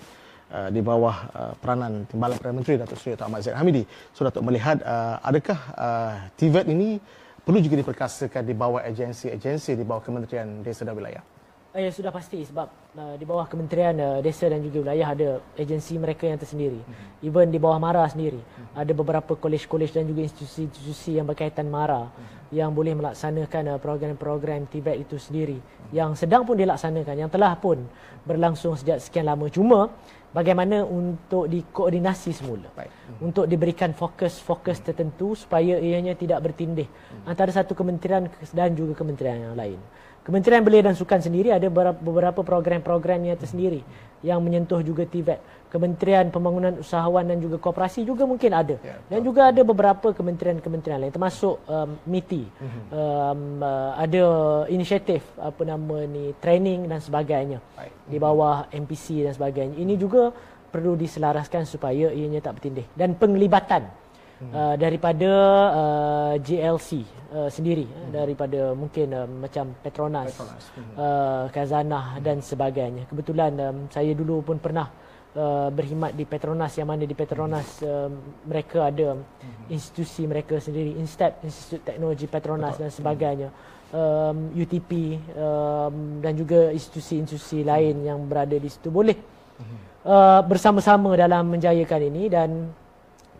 [0.55, 3.84] uh, di bawah uh, peranan Timbalan Perdana Menteri Datuk Seri Datuk Ahmad Zaid Hamidi,
[4.15, 6.95] so Datuk melihat uh, adakah uh, TVET ini
[7.43, 11.38] perlu juga diperkasakan di bawah agensi-agensi di bawah Kementerian Desa dan Wilayah?
[11.69, 12.65] Uh, ya sudah pasti sebab
[12.97, 16.82] uh, di bawah Kementerian uh, Desa dan juga Wilayah ada agensi mereka yang tersendiri.
[16.82, 17.29] Mm-hmm.
[17.29, 18.73] Even di bawah MARA sendiri mm-hmm.
[18.73, 22.58] ada beberapa kolej-kolej dan juga institusi-institusi yang berkaitan MARA mm-hmm.
[22.58, 25.93] yang boleh melaksanakan uh, program-program TVET itu sendiri mm-hmm.
[25.93, 27.86] yang sedang pun dilaksanakan yang telah pun
[28.25, 29.45] berlangsung sejak sekian lama.
[29.53, 29.93] Cuma
[30.34, 32.65] bagaimana untuk dikoordinasi semula.
[32.73, 32.89] Baik.
[32.89, 33.25] Mm-hmm.
[33.29, 37.29] Untuk diberikan fokus-fokus tertentu supaya ianya tidak bertindih mm-hmm.
[37.29, 38.25] antara satu kementerian
[38.58, 39.77] dan juga kementerian yang lain.
[40.23, 43.82] Kementerian Belia dan Sukan sendiri ada beberapa program-program yang tersendiri
[44.19, 45.39] yang menyentuh juga TVET.
[45.69, 48.75] Kementerian Pembangunan Usahawan dan juga Koperasi juga mungkin ada.
[48.82, 52.43] Ya, dan juga ada beberapa kementerian-kementerian lain termasuk um, MITI.
[52.49, 52.82] Mhm.
[52.89, 54.23] Um, uh, ada
[54.73, 57.93] inisiatif apa nama ni training dan sebagainya Baik.
[58.10, 59.77] di bawah MPC dan sebagainya.
[59.77, 60.34] Ini juga
[60.69, 62.89] perlu diselaraskan supaya ianya tak bertindih.
[62.97, 64.09] Dan penglibatan
[64.39, 64.52] hmm.
[64.52, 65.32] uh, daripada
[65.71, 68.12] uh, GLC uh, sendiri hmm.
[68.12, 70.63] daripada mungkin uh, macam Petronas, Petronas.
[70.73, 70.93] Hmm.
[70.95, 72.23] Uh, Kazanah hmm.
[72.23, 73.04] dan sebagainya.
[73.08, 74.88] Kebetulan um, saya dulu pun pernah
[75.36, 78.10] uh, berkhidmat di Petronas yang mana di Petronas uh,
[78.47, 79.71] mereka ada hmm.
[79.71, 82.84] institusi mereka sendiri Instep Institut Teknologi Petronas Betul.
[82.88, 83.49] dan sebagainya.
[83.89, 89.17] Um, UTP um, dan juga institusi-institusi lain yang berada di situ boleh
[90.06, 92.49] uh, bersama-sama dalam menjayakan ini dan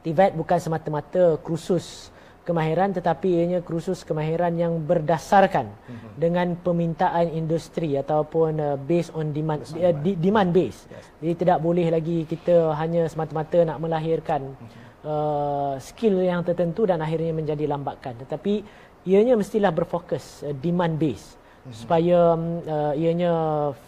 [0.04, 2.10] TVET bukan semata-mata kursus
[2.50, 6.12] kemahiran tetapi ianya kursus kemahiran yang berdasarkan mm-hmm.
[6.18, 10.90] dengan permintaan industri ataupun uh, based on demand uh, di, demand base.
[10.90, 11.06] Yes.
[11.22, 15.06] Jadi tidak boleh lagi kita hanya semata-mata nak melahirkan mm-hmm.
[15.06, 18.66] uh, skill yang tertentu dan akhirnya menjadi lambakan tetapi
[19.06, 21.74] ianya mestilah berfokus uh, demand base mm-hmm.
[21.76, 23.34] supaya um, uh, ianya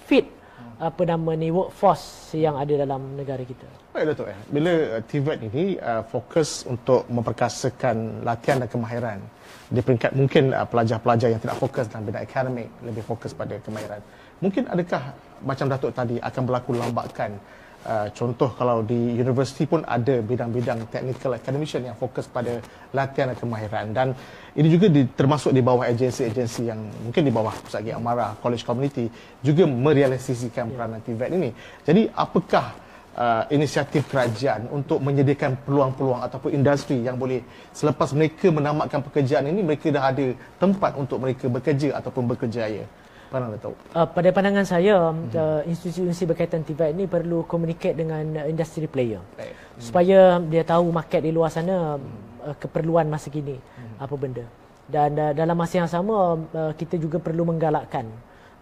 [0.05, 0.40] fit
[0.81, 3.69] apa nama ni workforce yang ada dalam negara kita.
[3.93, 4.39] Baik Datuk eh.
[4.49, 9.19] Bila uh, TVET ini uh, fokus untuk memperkasakan latihan dan kemahiran
[9.69, 14.01] di peringkat mungkin uh, pelajar-pelajar yang tidak fokus dalam bidang akademik lebih fokus pada kemahiran.
[14.41, 15.13] Mungkin adakah
[15.45, 17.37] macam Datuk tadi akan berlaku lambakan
[17.81, 22.61] Uh, contoh kalau di universiti pun ada bidang-bidang technical academician yang fokus pada
[22.93, 24.07] latihan dan kemahiran dan
[24.53, 28.61] ini juga di, termasuk di bawah agensi-agensi yang mungkin di bawah Pusat Gigi Amara, College
[28.69, 29.09] Community
[29.41, 30.73] juga merealisasikan yeah.
[30.77, 31.49] peranan TVET ini.
[31.81, 32.65] Jadi apakah
[33.17, 37.41] uh, inisiatif kerajaan untuk menyediakan peluang-peluang ataupun industri yang boleh
[37.73, 42.85] selepas mereka menamatkan pekerjaan ini mereka dah ada tempat untuk mereka bekerja ataupun berkerjaya?
[43.31, 43.71] Mana tahu?
[43.95, 45.31] Uh, pada pandangan saya, hmm.
[45.31, 49.23] uh, institusi-institusi berkaitan TVET ini perlu communicate dengan uh, industry player.
[49.39, 49.79] Hmm.
[49.79, 52.51] Supaya dia tahu market di luar sana hmm.
[52.51, 54.03] uh, keperluan masa kini hmm.
[54.03, 54.43] apa benda.
[54.83, 58.11] Dan uh, dalam masa yang sama, uh, kita juga perlu menggalakkan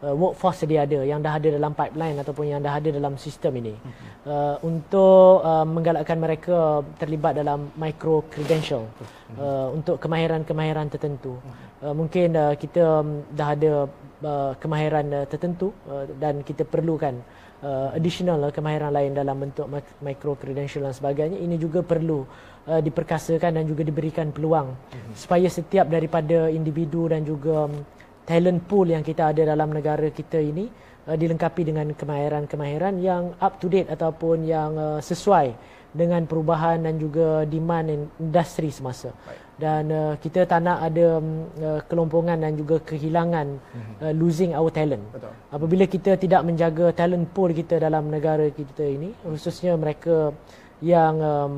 [0.06, 3.58] uh, workforce dia ada yang dah ada dalam pipeline ataupun yang dah ada dalam sistem
[3.60, 3.74] ini.
[3.74, 3.92] Hmm.
[4.30, 9.36] Uh, untuk uh, menggalakkan mereka terlibat dalam micro credential hmm.
[9.42, 11.42] uh, untuk kemahiran-kemahiran tertentu.
[11.42, 11.90] Hmm.
[11.90, 13.90] Uh, mungkin uh, kita um, dah ada
[14.24, 17.20] uh, kemahiran uh, tertentu uh, dan kita perlukan
[17.64, 19.68] uh, additional uh, kemahiran lain dalam bentuk
[20.04, 22.24] micro credential dan sebagainya ini juga perlu
[22.68, 25.14] uh, diperkasakan dan juga diberikan peluang mm-hmm.
[25.16, 27.84] supaya setiap daripada individu dan juga um,
[28.28, 30.70] talent pool yang kita ada dalam negara kita ini
[31.08, 35.56] uh, dilengkapi dengan kemahiran-kemahiran yang up to date ataupun yang uh, sesuai
[35.90, 39.10] dengan perubahan dan juga demand industri semasa.
[39.26, 43.94] Baik dan uh, kita tak nak ada um, uh, kelompongan dan juga kehilangan mhm.
[44.00, 45.04] uh, losing our talent.
[45.12, 45.36] Betul.
[45.52, 50.32] Apabila kita tidak menjaga talent pool kita dalam negara kita ini, khususnya mereka
[50.80, 51.56] yang um,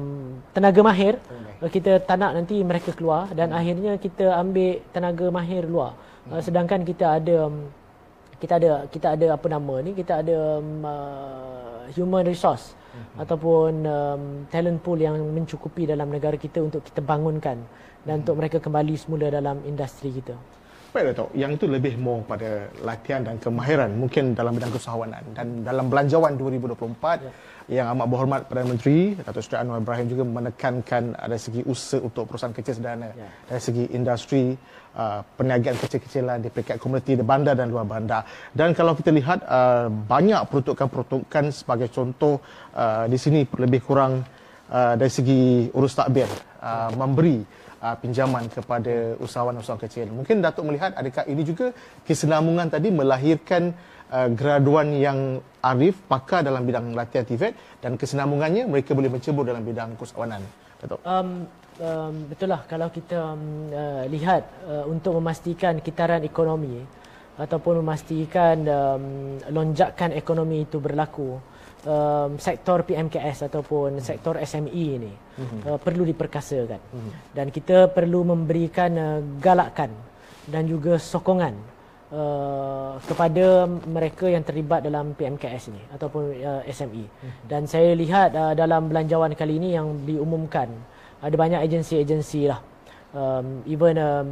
[0.49, 1.21] tenaga mahir,
[1.61, 3.59] uh, kita tak nak nanti mereka keluar dan hmm.
[3.61, 5.93] akhirnya kita ambil tenaga mahir luar.
[6.25, 6.37] Hmm.
[6.37, 7.69] Uh, sedangkan kita ada um,
[8.41, 9.93] kita ada kita ada apa nama ni?
[9.93, 13.21] Kita ada um, uh, human resource hmm.
[13.21, 17.61] ataupun um, talent pool yang mencukupi dalam negara kita untuk kita bangunkan
[18.05, 20.33] dan untuk mereka kembali semula dalam industri kita.
[20.91, 25.63] Baik Datuk, yang itu lebih more pada latihan dan kemahiran mungkin dalam bidang keusahawanan dan
[25.63, 26.75] dalam belanjawan 2024
[27.23, 27.31] ya.
[27.71, 32.27] yang amat berhormat Perdana Menteri Datuk Seri Anwar Ibrahim juga menekankan ada segi usaha untuk
[32.27, 33.23] perusahaan kecil sederhana ya.
[33.47, 34.51] dari segi industri
[34.99, 39.47] uh, perniagaan kecil-kecilan di peringkat komuniti di bandar dan luar bandar dan kalau kita lihat
[39.47, 42.43] uh, banyak peruntukan-peruntukan sebagai contoh
[42.75, 44.27] uh, di sini lebih kurang
[44.67, 46.27] uh, dari segi urus takbir
[46.59, 50.07] uh, memberi uh, pinjaman kepada usahawan-usahawan kecil.
[50.13, 51.73] Mungkin Datuk melihat adakah ini juga
[52.05, 53.73] kesenambungan tadi melahirkan
[54.13, 59.65] uh, graduan yang arif, pakar dalam bidang latihan TVET dan kesenambungannya mereka boleh mencebur dalam
[59.65, 60.41] bidang keusahawanan.
[60.81, 60.99] Datuk.
[61.05, 61.45] Um,
[61.81, 66.81] um, betul lah kalau kita um, uh, lihat uh, untuk memastikan kitaran ekonomi
[67.37, 69.03] ataupun memastikan um,
[69.49, 71.41] lonjakan ekonomi itu berlaku
[71.85, 74.03] um, sektor PMKS ataupun hmm.
[74.03, 75.59] sektor SME ini hmm.
[75.65, 77.11] uh, perlu diperkasakan hmm.
[77.33, 79.91] dan kita perlu memberikan uh, galakan
[80.49, 81.53] dan juga sokongan
[82.11, 87.05] uh, kepada mereka yang terlibat dalam PMKS ini ataupun uh, SME.
[87.07, 87.31] Hmm.
[87.45, 90.69] Dan saya lihat uh, dalam belanjawan kali ini yang diumumkan
[91.21, 92.61] ada banyak agensi-agensi lah.
[93.11, 94.29] Um, even um,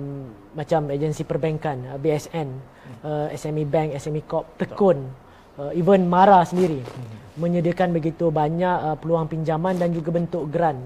[0.56, 2.48] macam agensi perbankan, uh, BSN,
[3.04, 5.04] uh, SME Bank, SME Corp, Tekun,
[5.60, 7.29] uh, even Mara sendiri hmm.
[7.40, 10.80] Menyediakan begitu banyak uh, peluang pinjaman dan juga bentuk grant.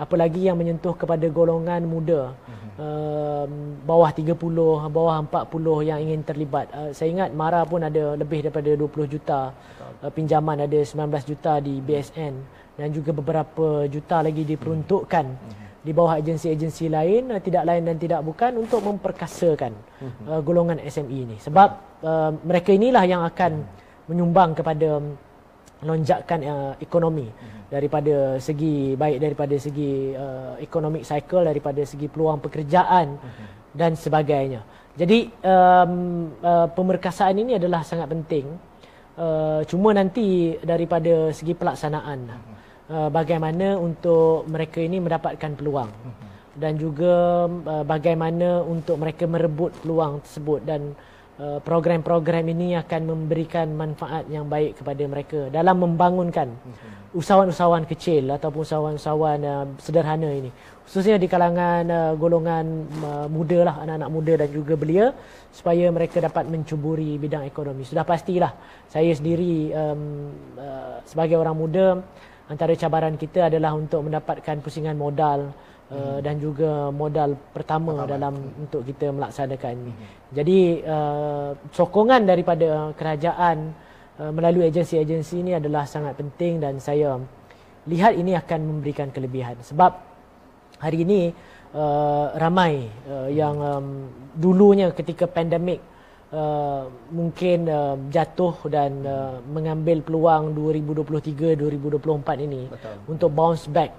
[0.00, 2.34] Apalagi yang menyentuh kepada golongan muda.
[2.80, 3.44] Uh,
[3.84, 4.32] bawah 30,
[4.88, 6.72] bawah 40 yang ingin terlibat.
[6.72, 9.52] Uh, saya ingat Mara pun ada lebih daripada 20 juta
[10.00, 10.96] uh, pinjaman, ada 19
[11.28, 12.34] juta di BSN
[12.80, 15.84] dan juga beberapa juta lagi diperuntukkan hmm.
[15.84, 20.24] di bawah agensi-agensi lain, uh, tidak lain dan tidak bukan untuk memperkasakan hmm.
[20.24, 21.36] uh, golongan SME ini.
[21.36, 21.68] Sebab
[22.00, 23.60] uh, mereka inilah yang akan
[24.08, 25.04] menyumbang kepada
[25.84, 27.28] lonjakan uh, ekonomi.
[27.70, 33.14] Daripada segi baik daripada segi uh, economic cycle daripada segi peluang pekerjaan
[33.70, 34.66] dan sebagainya.
[34.98, 38.46] Jadi um, uh, pemerkasaan ini adalah sangat penting.
[39.14, 42.18] Uh, cuma nanti daripada segi pelaksanaan
[42.90, 45.90] uh, bagaimana untuk mereka ini mendapatkan peluang
[46.58, 50.96] dan juga uh, bagaimana untuk mereka merebut peluang tersebut dan
[51.40, 56.52] program-program ini akan memberikan manfaat yang baik kepada mereka dalam membangunkan
[57.10, 60.50] usahawan-usahawan kecil ataupun usahawan-usahawan uh, sederhana ini.
[60.86, 62.66] Khususnya di kalangan uh, golongan
[63.02, 65.06] uh, muda lah anak-anak muda dan juga belia
[65.50, 67.82] supaya mereka dapat mencuburi bidang ekonomi.
[67.82, 68.54] Sudah pastilah
[68.86, 71.86] saya sendiri um, uh, sebagai orang muda
[72.46, 75.50] antara cabaran kita adalah untuk mendapatkan pusingan modal
[75.90, 78.62] uh, dan juga modal pertama, pertama dalam hmm.
[78.66, 79.92] untuk kita melaksanakan ini.
[79.92, 80.06] Hmm.
[80.30, 83.74] Jadi uh, sokongan daripada kerajaan
[84.22, 87.18] uh, melalui agensi-agensi ini adalah sangat penting dan saya
[87.88, 89.96] lihat ini akan memberikan kelebihan sebab
[90.78, 91.32] hari ini
[91.74, 93.86] uh, ramai uh, yang um,
[94.36, 95.82] dulunya ketika pandemik
[96.30, 102.94] Uh, mungkin uh, jatuh dan uh, mengambil peluang 2023 2024 ini Betul.
[103.10, 103.90] untuk bounce back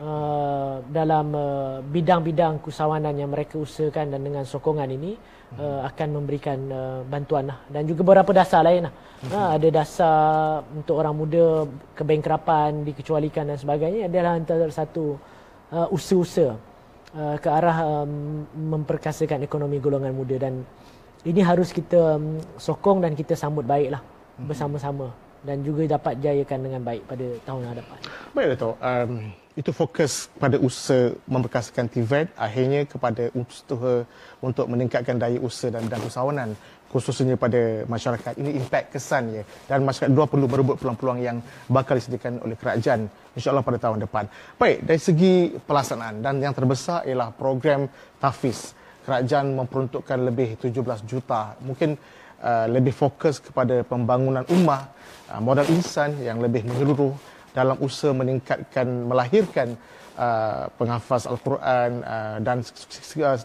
[0.00, 5.14] uh, dalam uh, bidang-bidang kusawanan yang mereka usahakan dan dengan sokongan ini
[5.56, 7.58] uh, uh, akan memberikan uh, bantuan lah.
[7.70, 8.94] dan juga beberapa dasar lain lah.
[9.26, 11.64] Uh, uh, ada dasar untuk orang muda
[11.96, 15.16] kebengkerapan dikecualikan dan sebagainya adalah antara satu
[15.72, 16.54] uh, usaha-usaha
[17.16, 20.66] uh, ke arah um, memperkasakan ekonomi golongan muda dan
[21.26, 24.00] ini harus kita um, sokong dan kita sambut baiklah
[24.38, 24.46] mhm.
[24.46, 25.10] bersama-sama
[25.46, 27.98] dan juga dapat jayakan dengan baik pada tahun hadapan.
[28.34, 28.70] Baik Dato.
[28.82, 34.04] Um, itu fokus pada usaha memperkasakan TVET akhirnya kepada usaha
[34.44, 36.52] untuk meningkatkan daya usaha dan bidang usahawanan
[36.92, 42.40] khususnya pada masyarakat ini impak kesannya dan masyarakat dua perlu berebut peluang-peluang yang bakal disediakan
[42.44, 44.24] oleh kerajaan insyaAllah pada tahun depan.
[44.56, 47.90] Baik, dari segi pelaksanaan dan yang terbesar ialah program
[48.22, 48.72] TAFIS.
[49.04, 51.54] Kerajaan memperuntukkan lebih 17 juta.
[51.62, 51.94] Mungkin
[52.42, 54.90] uh, lebih fokus kepada pembangunan ummah,
[55.30, 57.14] uh, modal insan yang lebih menyeluruh
[57.56, 59.80] dalam usaha meningkatkan melahirkan
[60.20, 62.60] uh, penghafaz al-Quran uh, dan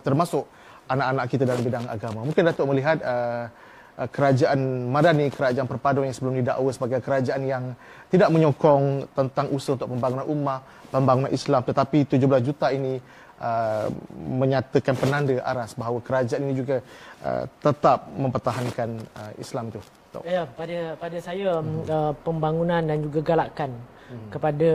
[0.04, 0.44] termasuk
[0.92, 2.28] anak-anak kita dalam bidang agama.
[2.28, 3.48] Mungkin Datuk melihat uh,
[3.96, 7.64] uh, kerajaan Madani, kerajaan perpaduan yang sebelum didakwa sebagai kerajaan yang
[8.12, 10.60] tidak menyokong tentang usaha untuk pembangunan ummah,
[10.92, 13.00] pembangunan Islam tetapi 17 juta ini
[13.40, 13.88] uh,
[14.28, 16.84] menyatakan penanda aras bahawa kerajaan ini juga
[17.24, 19.80] uh, tetap mempertahankan uh, Islam itu.
[20.28, 21.88] Ya, pada pada saya hmm.
[21.88, 23.72] uh, pembangunan dan juga galakan
[24.12, 24.28] hmm.
[24.28, 24.72] kepada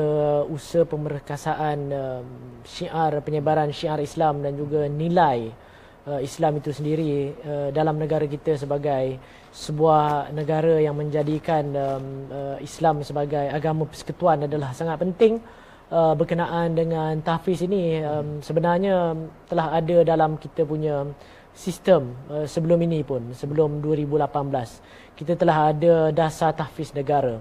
[0.48, 2.24] usaha pemerkasaan uh,
[2.64, 5.52] syiar penyebaran syiar Islam dan juga nilai
[6.08, 9.20] uh, Islam itu sendiri uh, dalam negara kita sebagai
[9.52, 15.36] sebuah negara yang menjadikan um, uh, Islam sebagai agama persekutuan adalah sangat penting
[15.92, 19.12] uh, berkenaan dengan tahfiz ini um, sebenarnya
[19.52, 21.04] telah ada dalam kita punya
[21.56, 27.40] sistem uh, sebelum ini pun sebelum 2018 kita telah ada dasar tahfiz negara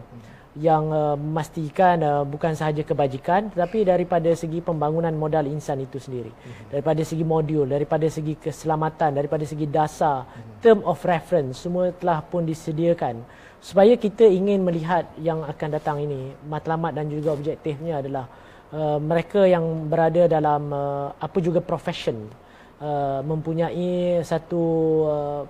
[0.55, 6.31] yang uh, memastikan uh, bukan sahaja kebajikan tetapi daripada segi pembangunan modal insan itu sendiri
[6.31, 6.71] mm-hmm.
[6.71, 10.63] daripada segi modul daripada segi keselamatan daripada segi dasar mm-hmm.
[10.63, 13.19] term of reference semua telah pun disediakan
[13.59, 18.23] supaya kita ingin melihat yang akan datang ini matlamat dan juga objektifnya adalah
[18.71, 22.31] uh, mereka yang berada dalam uh, apa juga profession
[22.79, 24.63] uh, mempunyai satu
[25.03, 25.43] uh,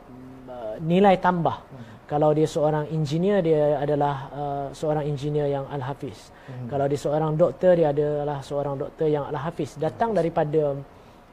[0.82, 6.30] nilai tambah mm-hmm kalau dia seorang engineer dia adalah uh, seorang engineer yang al-hafiz.
[6.46, 6.70] Hmm.
[6.70, 9.74] Kalau dia seorang doktor dia adalah seorang doktor yang al-hafiz.
[9.82, 10.78] Datang daripada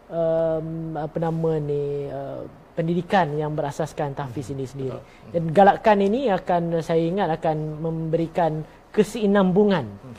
[0.08, 4.54] um, apa nama ni uh, pendidikan yang berasaskan tahfiz hmm.
[4.56, 5.00] ini sendiri.
[5.28, 8.64] Dan galakan ini akan saya ingat akan memberikan
[8.96, 10.14] kesinambungan hmm.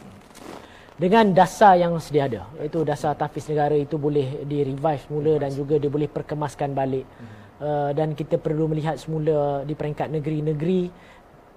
[1.01, 2.45] dengan dasar yang sedia ada.
[2.61, 7.09] Iaitu dasar tahfiz negara itu boleh di revive mula dan juga dia boleh perkemaskan balik.
[7.09, 10.91] Hmm uh, dan kita perlu melihat semula di peringkat negeri-negeri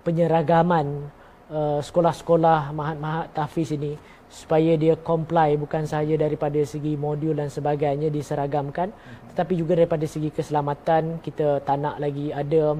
[0.06, 1.10] penyeragaman
[1.50, 8.10] uh, sekolah-sekolah mahat-mahat tahfiz ini supaya dia comply bukan sahaja daripada segi modul dan sebagainya
[8.10, 8.90] diseragamkan
[9.34, 11.20] tetapi juga daripada segi keselamatan.
[11.20, 12.78] Kita tak nak lagi ada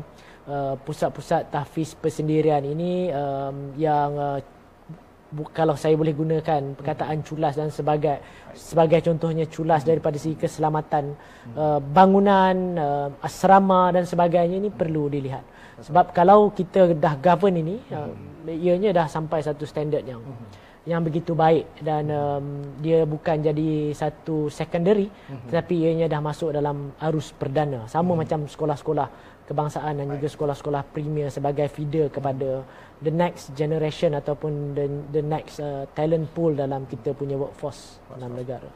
[0.49, 4.39] uh, pusat-pusat tahfiz persendirian ini um, yang uh,
[5.51, 8.23] kalau saya boleh gunakan perkataan culas dan sebagai
[8.55, 11.19] sebagai contohnya culas daripada segi keselamatan
[11.59, 15.43] uh, bangunan uh, asrama dan sebagainya ini perlu dilihat.
[15.83, 18.09] Sebab kalau kita dah govern ini uh,
[18.47, 20.23] ianya dah sampai satu standard yang
[20.87, 25.11] yang begitu baik dan um, dia bukan jadi satu secondary
[25.51, 27.91] tetapi ianya dah masuk dalam arus perdana.
[27.91, 32.67] Sama macam sekolah-sekolah kebangsaan dan juga sekolah-sekolah premier sebagai feeder kepada
[33.01, 38.35] the next generation ataupun the the next uh, talent pool dalam kita punya workforce dalam
[38.35, 38.67] negara.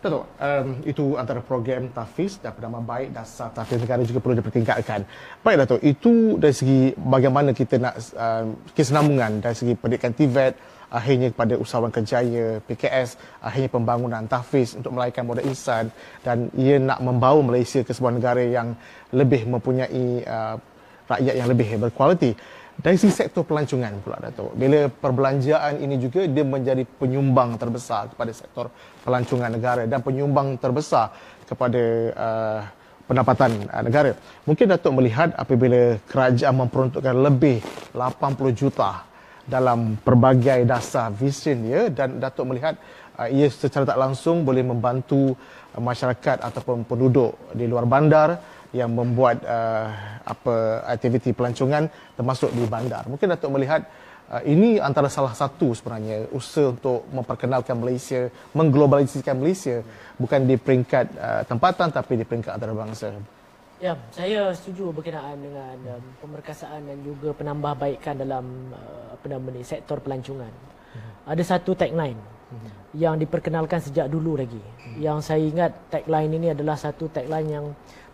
[0.00, 5.04] Datuk, um, itu antara program TAFIZ dan penama baik dasar TAFIZ negara juga perlu dipertingkatkan.
[5.44, 10.56] Baik Datuk, itu dari segi bagaimana kita nak um, kesenambungan dari segi pendidikan TVET,
[10.90, 15.94] akhirnya kepada usahawan kerjaya, PKS, akhirnya pembangunan TAFIZ untuk melahirkan modal insan
[16.26, 18.74] dan ia nak membawa Malaysia ke sebuah negara yang
[19.14, 20.58] lebih mempunyai uh,
[21.06, 22.34] rakyat yang lebih berkualiti.
[22.80, 24.56] Dari sisi sektor pelancongan pula Datuk.
[24.56, 28.72] Bila perbelanjaan ini juga dia menjadi penyumbang terbesar kepada sektor
[29.04, 31.12] pelancongan negara dan penyumbang terbesar
[31.44, 31.82] kepada
[32.16, 32.60] uh,
[33.04, 34.16] pendapatan uh, negara.
[34.48, 37.60] Mungkin Datuk melihat apabila kerajaan memperuntukkan lebih
[37.92, 39.09] 80 juta
[39.50, 42.78] dalam pelbagai dasar vision dia dan Datuk melihat
[43.18, 45.34] uh, ia secara tak langsung boleh membantu
[45.74, 48.38] uh, masyarakat ataupun penduduk di luar bandar
[48.70, 49.90] yang membuat uh,
[50.22, 53.10] apa aktiviti pelancongan termasuk di bandar.
[53.10, 53.82] Mungkin Datuk melihat
[54.30, 59.82] uh, ini antara salah satu sebenarnya usaha untuk memperkenalkan Malaysia, mengglobalisasikan Malaysia
[60.14, 63.39] bukan di peringkat uh, tempatan tapi di peringkat antarabangsa.
[63.80, 68.44] Ya, saya setuju berkenaan dengan um, pemerkasaan dan juga penambahbaikan dalam
[68.76, 70.52] uh, apa nama ni sektor pelancongan.
[70.92, 71.32] Hmm.
[71.32, 73.00] Ada satu tagline hmm.
[73.00, 74.60] yang diperkenalkan sejak dulu lagi.
[74.60, 75.00] Hmm.
[75.00, 77.66] Yang saya ingat tagline ini adalah satu tagline yang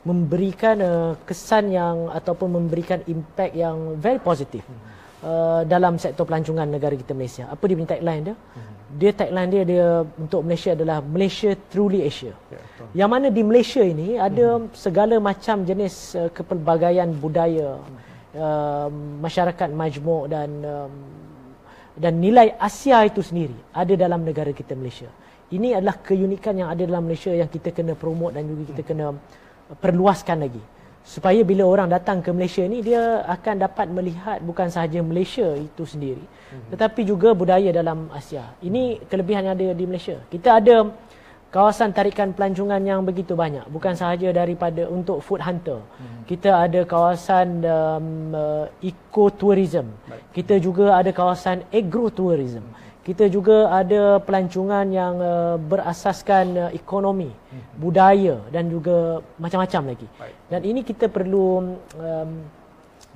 [0.06, 4.62] memberikan uh, kesan yang ataupun memberikan impact yang very positif
[5.26, 7.50] uh, dalam sektor pelancongan negara kita Malaysia.
[7.50, 8.38] Apa dia punya tagline dia?
[8.38, 8.75] Hmm.
[8.86, 12.30] Dia tagline dia dia untuk Malaysia adalah Malaysia truly Asia.
[12.46, 12.60] Ya,
[13.02, 14.70] yang mana di Malaysia ini ada hmm.
[14.78, 17.98] segala macam jenis uh, kepelbagaian budaya hmm.
[18.38, 18.88] uh,
[19.26, 20.92] masyarakat majmuk dan um,
[21.98, 25.10] dan nilai Asia itu sendiri ada dalam negara kita Malaysia.
[25.50, 28.90] Ini adalah keunikan yang ada dalam Malaysia yang kita kena promote dan juga kita hmm.
[28.94, 29.06] kena
[29.82, 30.62] perluaskan lagi
[31.06, 35.86] supaya bila orang datang ke Malaysia ni dia akan dapat melihat bukan sahaja Malaysia itu
[35.86, 36.74] sendiri hmm.
[36.74, 38.42] tetapi juga budaya dalam Asia.
[38.58, 40.18] Ini kelebihan yang ada di Malaysia.
[40.26, 40.90] Kita ada
[41.54, 45.78] kawasan tarikan pelancongan yang begitu banyak bukan sahaja daripada untuk food hunter.
[45.78, 46.26] Hmm.
[46.26, 49.86] Kita ada kawasan um, uh, ecotourism.
[50.34, 52.66] Kita juga ada kawasan agrotourism.
[52.66, 57.78] Hmm kita juga ada pelancongan yang uh, berasaskan uh, ekonomi, hmm.
[57.78, 60.08] budaya dan juga macam-macam lagi.
[60.18, 60.34] Baik.
[60.50, 62.30] Dan ini kita perlu um,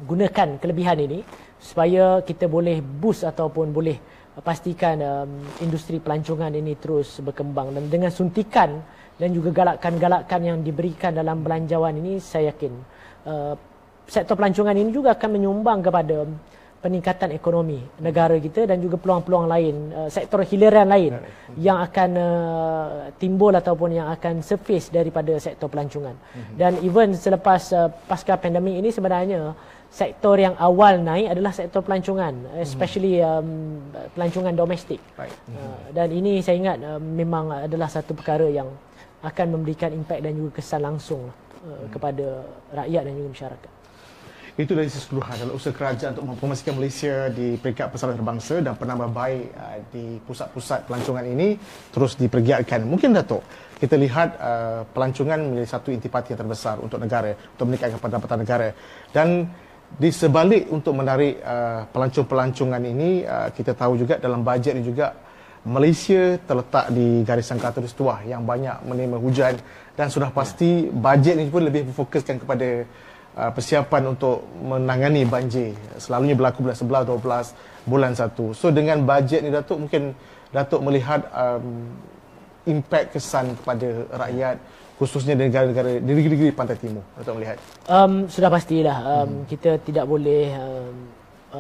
[0.07, 1.27] gunakan kelebihan ini
[1.59, 3.99] supaya kita boleh boost ataupun boleh
[4.47, 8.79] pastikan um, industri pelancongan ini terus berkembang dan dengan suntikan
[9.19, 12.73] dan juga galakan-galakan yang diberikan dalam belanjawan ini saya yakin
[13.27, 13.53] uh,
[14.07, 16.25] sektor pelancongan ini juga akan menyumbang kepada
[16.81, 21.13] peningkatan ekonomi negara kita dan juga peluang-peluang lain uh, sektor hiliran lain
[21.61, 22.89] yang akan uh,
[23.21, 26.17] timbul ataupun yang akan surface daripada sektor pelancongan.
[26.17, 26.55] Mhm.
[26.57, 29.53] dan even selepas uh, pasca pandemik ini sebenarnya
[29.93, 32.65] sektor yang awal naik adalah sektor pelancongan mhm.
[32.65, 33.77] especially um,
[34.17, 35.05] pelancongan domestik.
[35.21, 35.29] Uh,
[35.93, 38.73] dan ini saya ingat uh, memang adalah satu perkara yang
[39.21, 41.29] akan memberikan impak dan juga kesan langsung
[41.69, 42.41] uh, kepada
[42.73, 43.71] rakyat dan juga masyarakat
[44.63, 49.09] itu dari keseluruhan dalam usaha kerajaan untuk mempromosikan Malaysia di peringkat persatuan terbangsa dan penambah
[49.11, 51.57] baik uh, di pusat-pusat pelancongan ini
[51.91, 52.85] terus dipergiatkan.
[52.85, 53.41] Mungkin Datuk,
[53.81, 58.69] kita lihat uh, pelancongan menjadi satu intipati yang terbesar untuk negara, untuk meningkatkan pendapatan negara.
[59.11, 59.49] Dan
[59.91, 65.17] di sebalik untuk menarik uh, pelancong-pelancongan ini, uh, kita tahu juga dalam bajet ini juga
[65.61, 69.55] Malaysia terletak di garisan khatulistiwa yang banyak menerima hujan
[69.93, 72.89] dan sudah pasti bajet ini pun lebih berfokuskan kepada
[73.41, 75.73] Uh, persiapan untuk menangani banjir.
[75.97, 78.37] Selalunya berlaku bulan 11, 12, bulan 1.
[78.53, 80.13] So dengan bajet ni Datuk mungkin
[80.53, 81.89] Datuk melihat um,
[82.69, 84.61] impak kesan kepada rakyat
[85.01, 87.57] khususnya di negara-negara di negeri-negeri pantai timur Datuk melihat.
[87.89, 89.43] Um, sudah pastilah um, hmm.
[89.49, 90.95] kita tidak boleh um,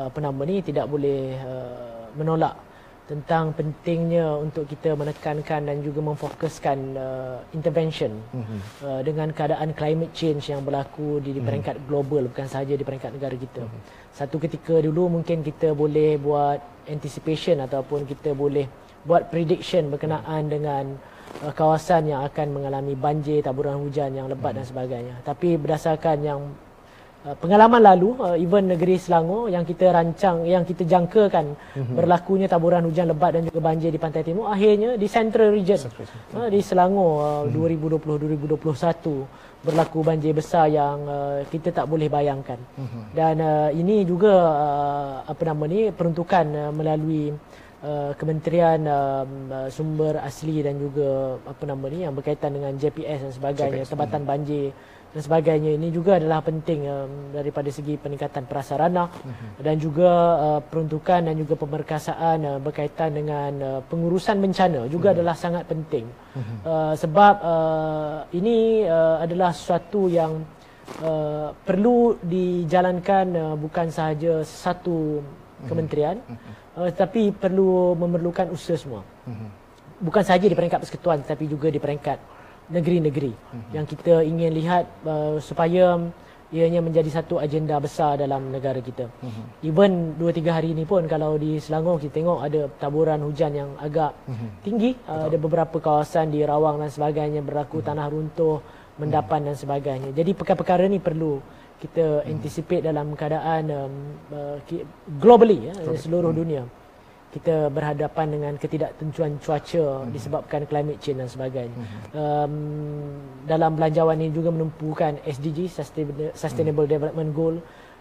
[0.05, 2.61] apa nama ni tidak boleh uh, menolak
[3.11, 8.59] tentang pentingnya untuk kita menekankan dan juga memfokuskan uh, intervention mm-hmm.
[8.87, 11.91] uh, dengan keadaan climate change yang berlaku di, di peringkat mm-hmm.
[11.91, 13.67] global bukan sahaja di peringkat negara kita.
[13.67, 14.15] Mm-hmm.
[14.15, 18.71] Satu ketika dulu mungkin kita boleh buat anticipation ataupun kita boleh
[19.03, 20.95] buat prediction berkenaan dengan
[21.43, 24.59] uh, kawasan yang akan mengalami banjir, taburan hujan yang lebat mm-hmm.
[24.63, 25.15] dan sebagainya.
[25.27, 26.41] Tapi berdasarkan yang
[27.21, 31.93] pengalaman lalu uh, even negeri Selangor yang kita rancang yang kita jangkakan mm-hmm.
[31.93, 35.77] berlakunya taburan hujan lebat dan juga banjir di pantai timur akhirnya di central region
[36.33, 38.01] uh, di Selangor uh, mm-hmm.
[38.01, 43.03] 2020 2021 berlaku banjir besar yang uh, kita tak boleh bayangkan mm-hmm.
[43.13, 47.37] dan uh, ini juga uh, apa nama ni peruntukan uh, melalui
[47.81, 49.25] Uh, Kementerian uh,
[49.73, 53.93] Sumber Asli dan juga apa nama ni yang berkaitan dengan JPS dan sebagainya JPS.
[53.97, 54.77] tempatan banjir
[55.11, 59.59] dan sebagainya ini juga adalah penting um, daripada segi peningkatan prasarana uh-huh.
[59.59, 65.17] dan juga uh, peruntukan dan juga pemerkasaan uh, berkaitan dengan uh, pengurusan bencana juga uh-huh.
[65.19, 66.59] adalah sangat penting uh-huh.
[66.63, 70.47] uh, sebab uh, ini uh, adalah sesuatu yang
[71.03, 75.27] uh, perlu dijalankan uh, bukan sahaja satu
[75.67, 76.87] kementerian uh-huh.
[76.87, 79.51] uh, tapi perlu memerlukan usaha semua uh-huh.
[79.99, 82.40] bukan sahaja di peringkat persekutuan tapi juga di peringkat
[82.71, 83.71] negeri-negeri mm-hmm.
[83.75, 85.99] yang kita ingin lihat uh, supaya
[86.51, 89.07] ianya menjadi satu agenda besar dalam negara kita.
[89.07, 89.45] Mm-hmm.
[89.71, 93.71] Even 2 3 hari ini pun kalau di Selangor kita tengok ada taburan hujan yang
[93.79, 94.51] agak mm-hmm.
[94.67, 97.91] tinggi, uh, ada beberapa kawasan di Rawang dan sebagainya berlaku mm-hmm.
[97.91, 98.59] tanah runtuh,
[98.99, 99.47] mendapan mm-hmm.
[99.47, 100.11] dan sebagainya.
[100.15, 101.39] Jadi perkara-perkara ini perlu
[101.79, 102.31] kita mm-hmm.
[102.35, 103.95] anticipate dalam keadaan um,
[104.35, 104.59] uh,
[105.23, 106.43] globally ya, seluruh mm-hmm.
[106.43, 106.63] dunia
[107.31, 110.11] kita berhadapan dengan ketidaktentuan cuaca mm-hmm.
[110.11, 111.79] disebabkan climate change dan sebagainya.
[111.79, 112.03] Mm-hmm.
[112.11, 112.55] Um,
[113.47, 116.95] dalam belanjawan ini juga menumpukan SDG Sustainable, Sustainable mm-hmm.
[116.99, 117.57] Development Goal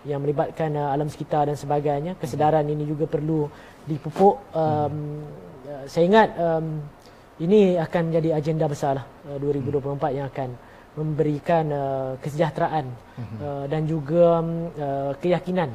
[0.10, 2.18] yang melibatkan uh, alam sekitar dan sebagainya.
[2.18, 2.82] Kesedaran mm-hmm.
[2.82, 3.46] ini juga perlu
[3.86, 4.42] dipupuk.
[4.50, 5.86] Um, mm-hmm.
[5.86, 6.82] Saya ingat um,
[7.38, 10.10] ini akan menjadi agenda besar lah, uh, 2024 mm-hmm.
[10.18, 10.50] yang akan
[10.98, 13.38] memberikan uh, kesejahteraan mm-hmm.
[13.46, 15.70] uh, dan juga um, uh, keyakinan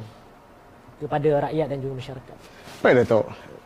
[0.99, 2.37] kepada rakyat dan juga masyarakat.
[2.83, 3.25] Baik Datuk,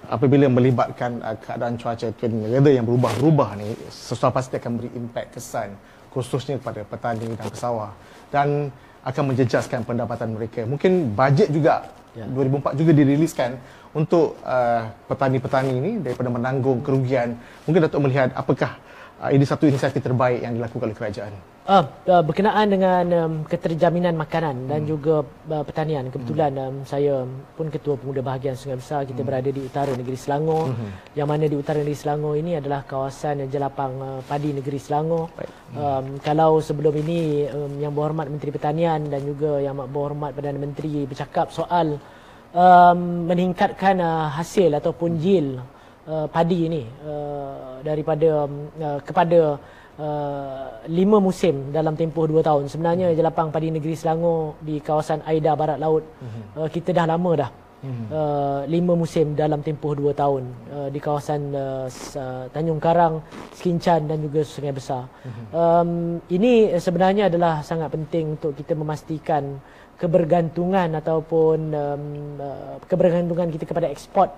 [0.10, 5.38] apabila melibatkan uh, keadaan cuaca iklim weather yang berubah-ubah ni, sesuatu pasti akan beri impak
[5.38, 5.78] kesan
[6.10, 7.94] khususnya kepada petani dan pesawah
[8.34, 8.74] dan
[9.06, 10.66] akan menjejaskan pendapatan mereka.
[10.66, 11.88] Mungkin bajet juga
[12.18, 12.26] ya.
[12.26, 13.56] 2004 juga diriliskan
[13.94, 17.38] untuk uh, petani-petani ini daripada menanggung kerugian.
[17.70, 18.82] Mungkin Datuk melihat apakah
[19.22, 21.34] uh, ini satu inisiatif terbaik yang dilakukan oleh kerajaan.
[21.70, 24.90] Uh, uh, berkenaan dengan um, keterjaminan makanan dan hmm.
[24.90, 26.10] juga uh, pertanian.
[26.10, 26.66] Kebetulan hmm.
[26.66, 29.06] um, saya pun ketua pemuda bahagian Sungai Besar.
[29.06, 29.30] Kita hmm.
[29.30, 30.74] berada di utara negeri Selangor.
[30.74, 30.90] Hmm.
[31.14, 35.30] Yang mana di utara negeri Selangor ini adalah kawasan jelapang uh, padi negeri Selangor.
[35.30, 35.78] Hmm.
[35.78, 41.06] Um, kalau sebelum ini um, yang berhormat Menteri Pertanian dan juga yang berhormat Perdana Menteri
[41.06, 42.02] bercakap soal
[42.50, 45.62] um, meningkatkan uh, hasil ataupun yield
[46.10, 49.62] uh, padi ini uh, daripada um, uh, kepada
[50.00, 52.72] Uh, lima musim dalam tempoh dua tahun.
[52.72, 53.20] Sebenarnya mm-hmm.
[53.20, 56.56] jelapang padi negeri Selangor di kawasan Aida Barat Laut mm-hmm.
[56.56, 57.52] uh, kita dah lama dah
[57.84, 58.06] mm-hmm.
[58.08, 63.20] uh, lima musim dalam tempoh dua tahun uh, di kawasan uh, Tanjung Karang,
[63.52, 65.04] Skincan dan juga Sungai Besar.
[65.04, 65.46] Mm-hmm.
[65.52, 65.92] Um,
[66.32, 69.60] ini sebenarnya adalah sangat penting untuk kita memastikan
[70.00, 72.04] kebergantungan ataupun um,
[72.40, 74.32] uh, kebergantungan kita kepada ekspor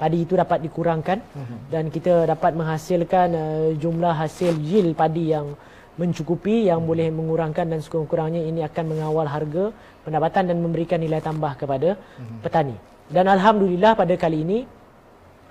[0.00, 1.58] padi itu dapat dikurangkan uh-huh.
[1.68, 5.52] dan kita dapat menghasilkan uh, jumlah hasil yield padi yang
[6.00, 9.64] mencukupi yang boleh mengurangkan dan sekurang-kurangnya ini akan mengawal harga
[10.00, 12.40] pendapatan dan memberikan nilai tambah kepada uh-huh.
[12.40, 12.76] petani.
[13.12, 14.58] Dan alhamdulillah pada kali ini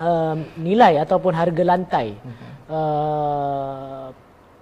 [0.01, 2.49] uh, nilai ataupun harga lantai uh-huh.
[2.73, 4.05] uh,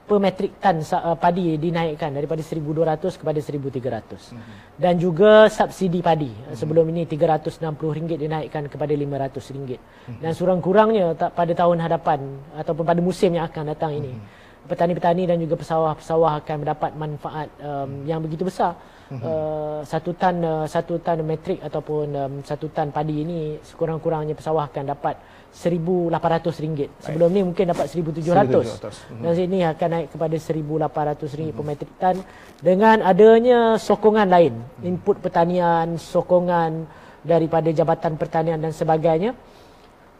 [0.08, 4.80] per metrik tan uh, padi dinaikkan daripada 1200 kepada 1300 mm-hmm.
[4.80, 6.55] dan juga subsidi padi mm-hmm.
[6.55, 10.20] sebelum ini RM360 dinaikkan kepada RM500 mm-hmm.
[10.24, 12.20] dan kurang-kurangnya pada tahun hadapan
[12.55, 14.72] ataupun pada musim yang akan datang ini mm-hmm.
[14.72, 18.01] petani-petani dan juga pesawah-pesawah akan mendapat manfaat um, mm-hmm.
[18.08, 18.80] yang begitu besar
[19.12, 19.28] mm-hmm.
[19.28, 24.72] uh, satu tan uh, satu tan metrik ataupun um, satu tan padi ini sekurang-kurangnya pesawah
[24.72, 25.20] akan dapat
[25.54, 27.10] RM1,800.
[27.10, 28.84] Sebelum ni mungkin dapat RM1,700.
[28.84, 29.22] Mhm.
[29.26, 31.56] Dan sini akan naik kepada RM1,800 hmm.
[31.56, 32.16] per metrik tan
[32.62, 34.54] dengan adanya sokongan lain,
[34.86, 36.86] input pertanian, sokongan
[37.26, 39.34] daripada Jabatan Pertanian dan sebagainya.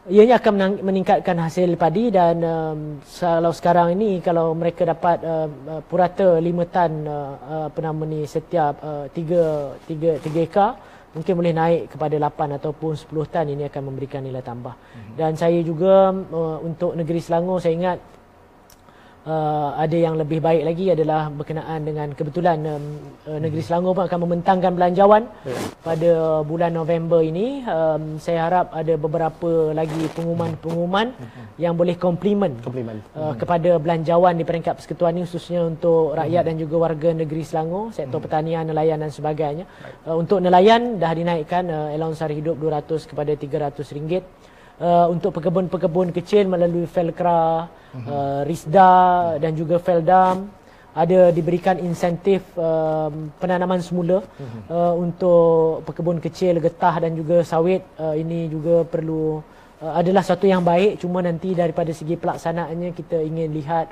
[0.08, 6.40] Ianya akan meningkatkan hasil padi dan um, kalau sekarang ini kalau mereka dapat uh, purata
[6.40, 10.80] 5 tan uh, apa nama ni setiap uh, 3 3 3 ekar
[11.16, 14.76] mungkin boleh naik kepada 8 ataupun 10 tan ini akan memberikan nilai tambah.
[14.76, 15.14] Mm-hmm.
[15.16, 17.98] Dan saya juga uh, untuk negeri Selangor saya ingat
[19.28, 22.84] uh, ada yang lebih baik lagi adalah berkenaan dengan kebetulan um,
[23.28, 25.60] uh, negeri Selangor pun akan membentangkan belanjawan yeah.
[25.84, 26.10] pada
[26.42, 31.44] bulan November ini um, saya harap ada beberapa lagi pengumuman-pengumuman mm-hmm.
[31.60, 33.36] yang boleh komplimen uh, mm-hmm.
[33.36, 36.58] kepada belanjawan di peringkat persekutuan ini khususnya untuk rakyat mm-hmm.
[36.58, 38.24] dan juga warga negeri Selangor sektor mm-hmm.
[38.24, 39.64] pertanian, nelayan dan sebagainya
[40.08, 44.24] uh, untuk nelayan dah dinaikkan uh, allowance hari hidup 200 kepada 300 ringgit
[44.80, 48.06] uh, untuk pekebun-pekebun kecil melalui Felkra, uh-huh.
[48.08, 50.50] uh, Risda dan juga Feldam
[50.98, 54.60] ada diberikan insentif uh, penanaman semula uh-huh.
[54.66, 57.86] uh, untuk pekebun kecil, getah dan juga sawit.
[57.94, 59.38] Uh, ini juga perlu
[59.82, 63.86] uh, adalah satu yang baik cuma nanti daripada segi pelaksanaannya kita ingin lihat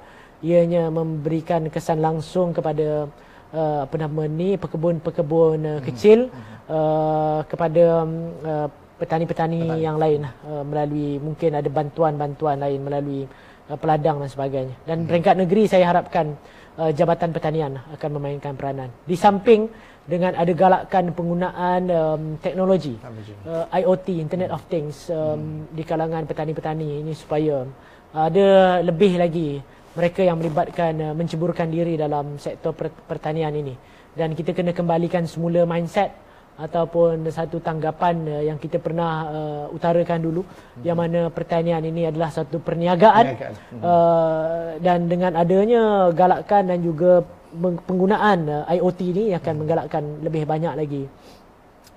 [0.44, 3.08] ianya memberikan kesan langsung kepada
[3.54, 6.28] uh, apa nama ni pekebun-pekebun uh, kecil
[6.68, 8.04] uh, kepada
[8.44, 13.22] uh, petani-petani yang lain uh, melalui mungkin ada bantuan-bantuan lain melalui
[13.68, 14.74] uh, peladang dan sebagainya.
[14.88, 15.08] Dan hmm.
[15.08, 16.32] peringkat negeri saya harapkan
[16.80, 18.88] uh, Jabatan Pertanian akan memainkan peranan.
[19.04, 19.68] Di samping
[20.06, 22.94] dengan ada galakkan penggunaan um, teknologi
[23.42, 25.74] uh, IoT Internet of Things um, hmm.
[25.74, 27.66] di kalangan petani-petani ini supaya
[28.14, 29.58] uh, ada lebih lagi
[29.98, 32.70] mereka yang melibatkan uh, menceburkan diri dalam sektor
[33.10, 33.74] pertanian ini
[34.14, 36.14] dan kita kena kembalikan semula mindset
[36.56, 40.82] ataupun satu tanggapan uh, yang kita pernah uh, utarakan dulu hmm.
[40.88, 43.24] yang mana pertanian ini adalah satu perniagaan,
[43.66, 43.82] Hmm.
[43.82, 47.20] Uh, dan dengan adanya galakkan dan juga
[47.60, 49.60] penggunaan uh, IoT ini akan hmm.
[49.60, 51.02] menggalakkan lebih banyak lagi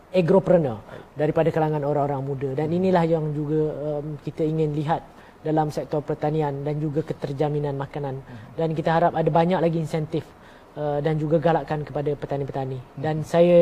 [0.09, 0.81] agropreneur
[1.13, 5.05] daripada kalangan orang-orang muda dan inilah yang juga um, kita ingin lihat
[5.39, 8.57] dalam sektor pertanian dan juga keterjaminan makanan hmm.
[8.59, 10.25] dan kita harap ada banyak lagi insentif
[10.79, 12.79] Uh, dan juga galakkan kepada petani-petani.
[12.95, 13.61] Dan saya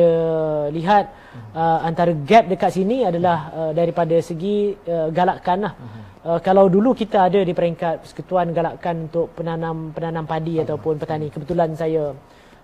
[0.70, 1.10] lihat
[1.50, 5.74] uh, antara gap dekat sini adalah uh, daripada segi uh, galakkan lah.
[6.22, 11.26] Uh, kalau dulu kita ada di peringkat persekutuan galakkan untuk penanam penanam padi ataupun petani.
[11.34, 12.14] Kebetulan saya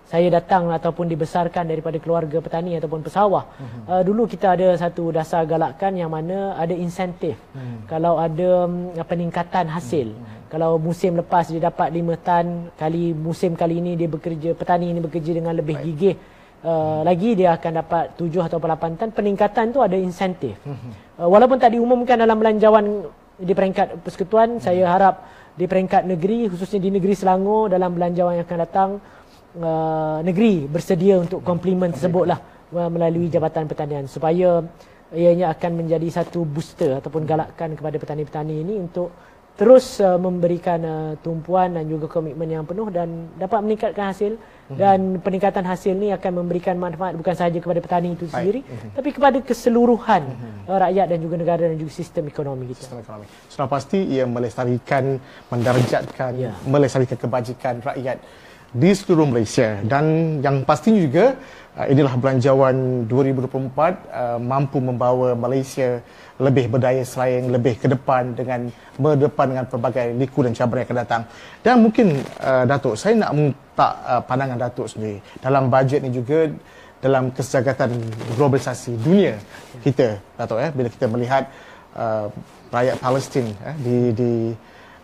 [0.05, 3.45] saya datang ataupun dibesarkan daripada keluarga petani ataupun pesawah.
[3.91, 7.35] Uh, dulu kita ada satu dasar galakkan yang mana ada insentif.
[7.57, 7.89] Hmm.
[7.91, 10.15] Kalau ada um, peningkatan hasil.
[10.15, 10.34] Hmm.
[10.55, 15.03] Kalau musim lepas dia dapat 5 tan, kali musim kali ini dia bekerja petani ini
[15.03, 15.87] bekerja dengan lebih Baik.
[15.99, 16.15] gigih.
[16.63, 19.11] Uh, lagi dia akan dapat 7 atau 8 tan.
[19.11, 20.55] Peningkatan tu ada insentif.
[20.63, 20.79] Hmm.
[21.15, 23.07] Uh, walaupun tak diumumkan dalam belanjawan
[23.39, 24.63] di peringkat persekutuan, hmm.
[24.67, 25.23] saya harap
[25.55, 28.91] di peringkat negeri khususnya di negeri Selangor dalam belanjawan yang akan datang
[29.63, 32.43] uh, negeri bersedia untuk komplimen tersebutlah
[32.75, 34.67] uh, melalui Jabatan Pertanian supaya
[35.15, 39.15] ianya akan menjadi satu booster ataupun galakkan kepada petani-petani ini untuk
[39.55, 44.75] terus uh, memberikan uh, tumpuan dan juga komitmen yang penuh dan dapat meningkatkan hasil mm-hmm.
[44.75, 48.99] dan peningkatan hasil ini akan memberikan manfaat bukan sahaja kepada petani itu sendiri mm-hmm.
[48.99, 50.67] tapi kepada keseluruhan mm-hmm.
[50.67, 52.83] uh, rakyat dan juga negara dan juga sistem ekonomi kita.
[52.83, 53.27] Sistem ekonomi.
[53.47, 56.55] Sudah pasti ia melestarikan, mendarjatkan, yeah.
[56.67, 58.19] melestarikan kebajikan rakyat
[58.75, 61.39] di seluruh Malaysia dan yang pastinya juga
[61.79, 63.71] uh, inilah belanjawan 2024
[64.11, 66.01] uh, mampu membawa Malaysia
[66.41, 68.67] lebih berdaya saing lebih ke depan dengan
[68.99, 71.23] berdepan dengan pelbagai liku dan cabaran yang akan datang.
[71.63, 72.07] Dan mungkin
[72.43, 73.89] uh, Datuk saya nak minta
[74.27, 75.23] pandangan Datuk sendiri.
[75.39, 76.51] Dalam bajet ini juga
[76.99, 78.01] dalam kesejahteraan
[78.35, 79.37] globalisasi dunia
[79.85, 81.47] kita Datuk eh bila kita melihat
[82.75, 84.33] rakyat Palestin eh, di di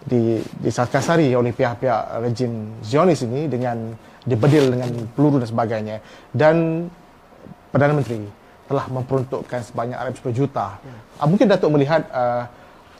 [0.00, 0.20] di
[0.64, 3.92] disakasari oleh pihak-pihak rejim Zionis ini dengan
[4.24, 5.96] dibedil dengan peluru dan sebagainya
[6.36, 6.86] dan
[7.70, 8.26] Perdana Menteri
[8.70, 10.78] telah memperuntukkan sebanyak 10 juta.
[10.78, 11.26] Ya.
[11.26, 12.46] Mungkin Datuk melihat uh,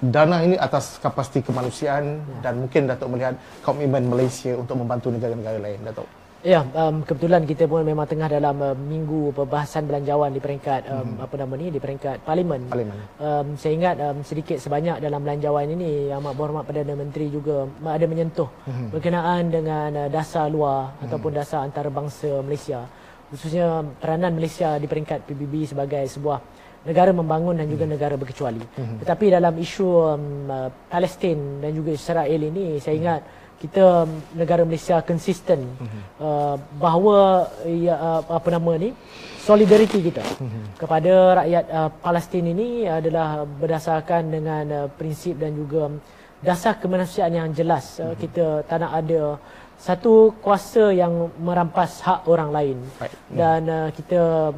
[0.02, 2.50] dana ini atas kapasiti kemanusiaan ya.
[2.50, 6.08] dan mungkin Datuk melihat komitmen Malaysia untuk membantu negara-negara lain Datuk.
[6.41, 11.20] Ya, um, kebetulan kita pun memang tengah dalam uh, minggu pembahasan belanjawan di peringkat um,
[11.20, 11.24] hmm.
[11.28, 12.64] apa nama ni di peringkat parlimen.
[12.64, 12.97] Parlimen.
[13.20, 17.68] Um, saya ingat um, sedikit sebanyak dalam belanjawan ini yang amat berhormat Perdana Menteri juga
[17.84, 18.88] ada menyentuh hmm.
[18.88, 21.12] berkenaan dengan uh, dasar luar hmm.
[21.12, 22.88] ataupun dasar antarabangsa Malaysia.
[23.28, 26.41] Khususnya peranan Malaysia di peringkat PBB sebagai sebuah
[26.88, 27.93] negara membangun dan juga hmm.
[27.93, 28.64] negara berkecuali.
[28.80, 28.97] Hmm.
[29.05, 34.64] Tetapi dalam isu um, uh, Palestin dan juga Israel ini saya ingat hmm kita negara
[34.64, 36.02] Malaysia konsisten mm-hmm.
[36.16, 38.96] uh, bahawa ya, uh, apa nama ni
[39.44, 40.64] solidariti kita mm-hmm.
[40.80, 45.92] kepada rakyat uh, Palestin ini adalah berdasarkan dengan uh, prinsip dan juga
[46.40, 48.18] dasar kemanusiaan yang jelas uh, mm-hmm.
[48.24, 49.36] kita tak nak ada
[49.76, 53.12] satu kuasa yang merampas hak orang lain right.
[53.28, 54.56] dan uh, kita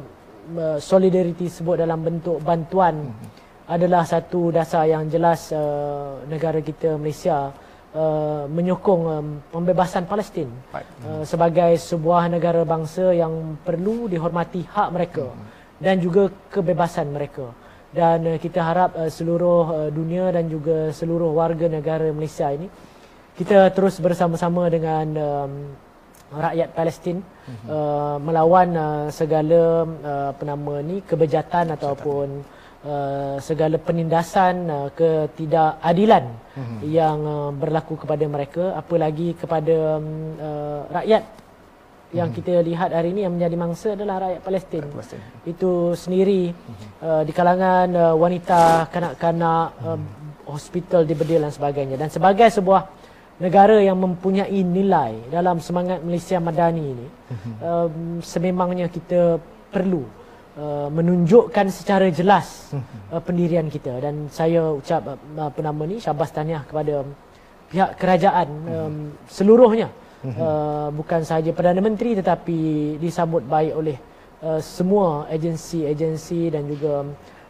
[0.55, 3.67] uh, solidariti sebut dalam bentuk bantuan mm-hmm.
[3.67, 7.51] adalah satu dasar yang jelas uh, negara kita Malaysia
[7.95, 15.25] uh, menyokong um, pembebasan Palestin uh, sebagai sebuah negara bangsa yang perlu dihormati hak mereka
[15.29, 15.45] hmm.
[15.79, 17.49] dan juga kebebasan mereka
[17.93, 22.67] dan uh, kita harap uh, seluruh uh, dunia dan juga seluruh warga negara Malaysia ini
[23.33, 25.53] kita terus bersama-sama dengan um,
[26.33, 27.67] rakyat Palestin mm-hmm.
[27.69, 32.41] uh, melawan uh, segala uh, apa nama ni kebejatan ataupun
[32.85, 36.79] uh, segala penindasan uh, ketidakadilan mm-hmm.
[36.87, 41.23] yang uh, berlaku kepada mereka apalagi kepada um, uh, rakyat
[42.13, 42.37] yang hmm.
[42.37, 44.83] kita lihat hari ini yang menjadi mangsa adalah rakyat Palestin.
[44.85, 45.21] Palestin.
[45.49, 46.85] Itu sendiri hmm.
[47.01, 49.89] uh, di kalangan uh, wanita, kanak-kanak, hmm.
[49.89, 49.99] uh,
[50.53, 51.97] hospital di Bedil dan sebagainya.
[51.97, 52.85] Dan sebagai sebuah
[53.41, 57.53] negara yang mempunyai nilai dalam semangat Malaysia Madani ini, hmm.
[57.65, 57.87] uh,
[58.21, 59.41] sememangnya kita
[59.73, 60.05] perlu
[60.57, 62.73] uh, menunjukkan secara jelas
[63.11, 63.97] uh, pendirian kita.
[64.01, 67.05] Dan saya ucap uh, apa nama ni, syabas tahniah kepada
[67.73, 68.95] pihak kerajaan um,
[69.25, 69.89] seluruhnya
[70.23, 72.59] uh, bukan sahaja Perdana Menteri tetapi
[73.01, 73.97] disambut baik oleh
[74.45, 77.01] uh, semua agensi-agensi dan juga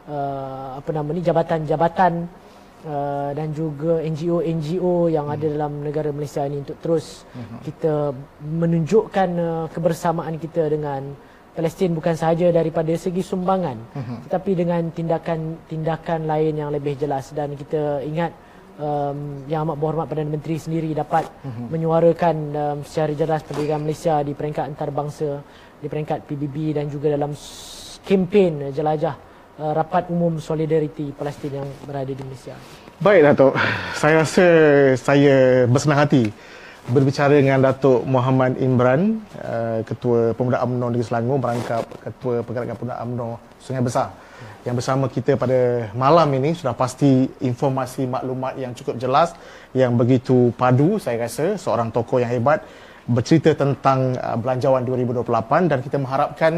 [0.07, 2.13] uh, apa nama ni jabatan-jabatan
[2.87, 5.35] uh, dan juga NGO-NGO yang hmm.
[5.35, 7.59] ada dalam negara Malaysia ini untuk terus hmm.
[7.67, 11.13] kita menunjukkan uh, kebersamaan kita dengan
[11.53, 14.17] Palestin bukan sahaja daripada segi sumbangan hmm.
[14.27, 18.33] tetapi dengan tindakan-tindakan lain yang lebih jelas dan kita ingat
[18.81, 21.69] um, yang amat berhormat Perdana Menteri sendiri dapat uh-huh.
[21.69, 25.41] menyuarakan um, secara jelas pendirian Malaysia di peringkat antarabangsa
[25.77, 27.35] di peringkat PBB dan juga dalam
[28.01, 29.15] kempen jelajah
[29.59, 32.55] uh, rapat umum solidariti Palestin yang berada di Malaysia.
[33.03, 33.53] Baik Datuk,
[33.97, 34.45] saya rasa
[34.95, 36.23] saya bersenang hati
[36.91, 42.99] berbicara dengan Datuk Muhammad Imran, uh, Ketua Pemuda UMNO Negeri Selangor merangkap Ketua Pergerakan Pemuda
[42.99, 43.29] UMNO
[43.63, 44.11] Sungai Besar.
[44.67, 49.31] Yang bersama kita pada malam ini sudah pasti informasi maklumat yang cukup jelas
[49.71, 52.63] yang begitu padu saya rasa seorang tokoh yang hebat
[53.03, 56.53] bercerita tentang uh, belanjawan 2028 dan kita mengharapkan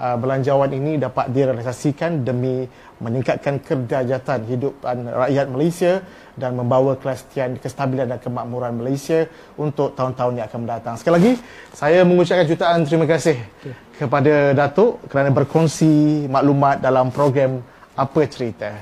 [0.00, 2.64] uh, belanjawan ini dapat direalisasikan demi
[3.00, 6.04] meningkatkan kerjayatan hidup rakyat Malaysia
[6.36, 9.28] dan membawa kelestian, kestabilan dan kemakmuran Malaysia
[9.60, 10.94] untuk tahun-tahun yang akan mendatang.
[10.96, 11.32] Sekali lagi,
[11.76, 13.72] saya mengucapkan jutaan terima kasih okay.
[14.00, 17.60] kepada Datuk kerana berkongsi maklumat dalam program
[17.96, 18.72] Apa Cerita.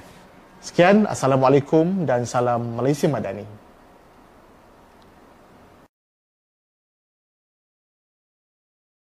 [0.62, 3.58] Sekian, Assalamualaikum dan salam Malaysia Madani.